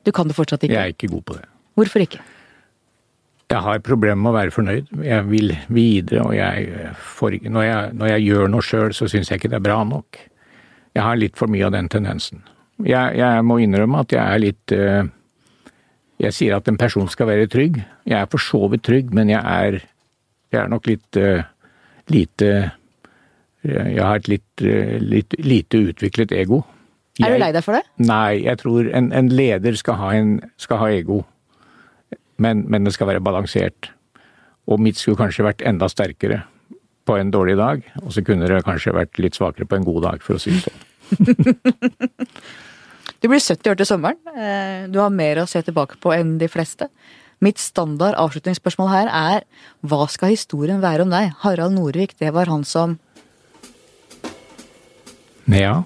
Du 0.04 0.12
kan 0.12 0.28
det 0.28 0.36
fortsatt 0.36 0.66
ikke? 0.66 0.76
Jeg 0.76 0.82
er 0.82 0.92
ikke 0.92 1.12
god 1.14 1.24
på 1.30 1.38
det. 1.38 1.46
Hvorfor 1.80 2.04
ikke? 2.04 2.20
Jeg 3.52 3.60
har 3.66 3.82
problemer 3.84 4.20
med 4.22 4.32
å 4.32 4.36
være 4.36 4.54
fornøyd. 4.54 4.92
Jeg 5.04 5.24
vil 5.28 5.52
videre, 5.68 6.24
og 6.24 6.34
jeg 6.36 6.92
får 7.18 7.36
ikke 7.36 7.52
Når 7.52 7.66
jeg, 7.66 7.94
når 8.00 8.12
jeg 8.14 8.26
gjør 8.30 8.52
noe 8.52 8.64
sjøl, 8.64 8.94
så 8.96 9.08
syns 9.10 9.30
jeg 9.30 9.40
ikke 9.40 9.50
det 9.52 9.58
er 9.58 9.66
bra 9.66 9.82
nok. 9.84 10.20
Jeg 10.96 11.04
har 11.04 11.18
litt 11.20 11.36
for 11.40 11.52
mye 11.52 11.66
av 11.68 11.74
den 11.74 11.90
tendensen. 11.92 12.44
Jeg, 12.82 13.16
jeg 13.20 13.44
må 13.46 13.58
innrømme 13.62 14.02
at 14.02 14.12
jeg 14.14 14.22
er 14.22 14.40
litt 14.42 14.74
eh, 14.74 15.04
Jeg 16.22 16.36
sier 16.36 16.56
at 16.56 16.68
en 16.70 16.80
person 16.80 17.08
skal 17.12 17.28
være 17.28 17.50
trygg. 17.52 17.80
Jeg 18.08 18.18
er 18.18 18.30
for 18.32 18.42
så 18.42 18.64
vidt 18.72 18.86
trygg, 18.88 19.12
men 19.14 19.32
jeg 19.32 19.42
er, 19.42 19.80
jeg 20.52 20.60
er 20.64 20.72
nok 20.72 20.88
litt 20.88 21.20
eh, 21.20 21.44
lite 22.12 22.52
Jeg 23.62 24.00
har 24.02 24.16
et 24.16 24.30
litt, 24.32 24.64
eh, 24.64 24.96
litt 24.98 25.36
lite 25.38 25.82
utviklet 25.92 26.32
ego. 26.34 26.62
Er 27.20 27.36
du 27.36 27.42
lei 27.42 27.52
deg 27.52 27.64
for 27.64 27.76
det? 27.76 27.84
Nei, 28.00 28.40
jeg 28.46 28.58
tror 28.62 28.88
en, 28.88 29.10
en 29.12 29.28
leder 29.28 29.76
skal 29.76 30.00
ha, 30.00 30.14
en, 30.16 30.38
skal 30.56 30.80
ha 30.80 30.88
ego, 30.96 31.20
men, 32.38 32.64
men 32.70 32.84
det 32.84 32.94
skal 32.94 33.10
være 33.10 33.20
balansert. 33.24 33.90
Og 34.70 34.80
mitt 34.80 34.96
skulle 35.00 35.18
kanskje 35.18 35.44
vært 35.44 35.64
enda 35.66 35.88
sterkere 35.90 36.42
på 37.04 37.16
en 37.18 37.32
dårlig 37.34 37.56
dag, 37.58 37.82
og 38.02 38.12
så 38.14 38.22
kunne 38.22 38.46
det 38.46 38.62
kanskje 38.64 38.94
vært 38.94 39.18
litt 39.18 39.34
svakere 39.34 39.66
på 39.66 39.74
en 39.76 39.84
god 39.88 40.02
dag, 40.06 40.22
for 40.22 40.38
å 40.38 40.42
si 40.42 40.54
det 40.54 40.62
sånn. 40.68 40.78
Du 43.22 43.28
blir 43.30 43.38
70 43.38 43.70
år 43.70 43.76
til 43.78 43.86
sommeren. 43.86 44.18
Eh, 44.34 44.88
Du 44.90 44.98
har 44.98 45.10
mer 45.14 45.38
å 45.42 45.46
se 45.46 45.60
tilbake 45.62 45.94
på 46.02 46.10
enn 46.14 46.38
de 46.40 46.48
fleste. 46.50 46.88
Mitt 47.42 47.58
standard 47.58 48.14
avslutningsspørsmål 48.18 48.88
her 48.90 49.10
er 49.10 49.44
hva 49.86 50.08
skal 50.10 50.32
historien 50.32 50.82
være 50.82 51.02
om 51.06 51.10
deg? 51.10 51.30
Harald 51.42 51.74
Norvik, 51.74 52.16
det 52.18 52.32
var 52.34 52.50
han 52.50 52.64
som 52.66 52.98
Ja. 55.46 55.84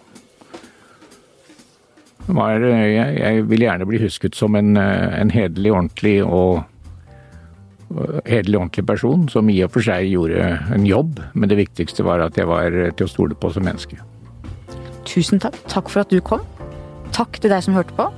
Var, 2.27 2.65
jeg, 2.67 3.19
jeg 3.21 3.45
vil 3.51 3.67
gjerne 3.67 3.87
bli 3.87 4.01
husket 4.03 4.35
som 4.39 4.57
en, 4.59 4.77
eh, 4.81 5.21
en 5.21 5.31
hederlig, 5.31 5.73
ordentlig 5.73 6.19
og 6.25 6.65
og 7.87 8.21
hederlig, 8.27 8.59
ordentlig 8.59 8.83
person, 8.87 9.29
som 9.31 9.47
i 9.47 9.61
og 9.63 9.71
for 9.71 9.87
seg 9.87 10.09
gjorde 10.11 10.43
en 10.75 10.87
jobb, 10.89 11.21
men 11.39 11.49
det 11.49 11.61
viktigste 11.61 12.03
var 12.03 12.19
at 12.25 12.35
jeg 12.35 12.49
var 12.51 12.75
til 12.99 13.07
å 13.07 13.13
stole 13.13 13.39
på 13.39 13.53
som 13.55 13.63
menneske. 13.63 14.01
Tusen 15.07 15.39
takk. 15.39 15.55
Takk 15.71 15.89
for 15.93 16.03
at 16.03 16.11
du 16.11 16.19
kom. 16.19 16.43
Takk 17.15 17.39
til 17.39 17.55
deg 17.55 17.63
som 17.63 17.79
hørte 17.79 17.95
på. 17.97 18.11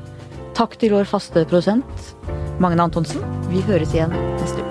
Takk 0.59 0.79
til 0.81 0.97
vår 0.97 1.07
faste 1.07 1.44
produsent 1.44 2.14
Magne 2.59 2.83
Antonsen. 2.88 3.23
Vi 3.53 3.62
høres 3.68 3.92
igjen 3.94 4.11
neste 4.40 4.64
uke. 4.64 4.68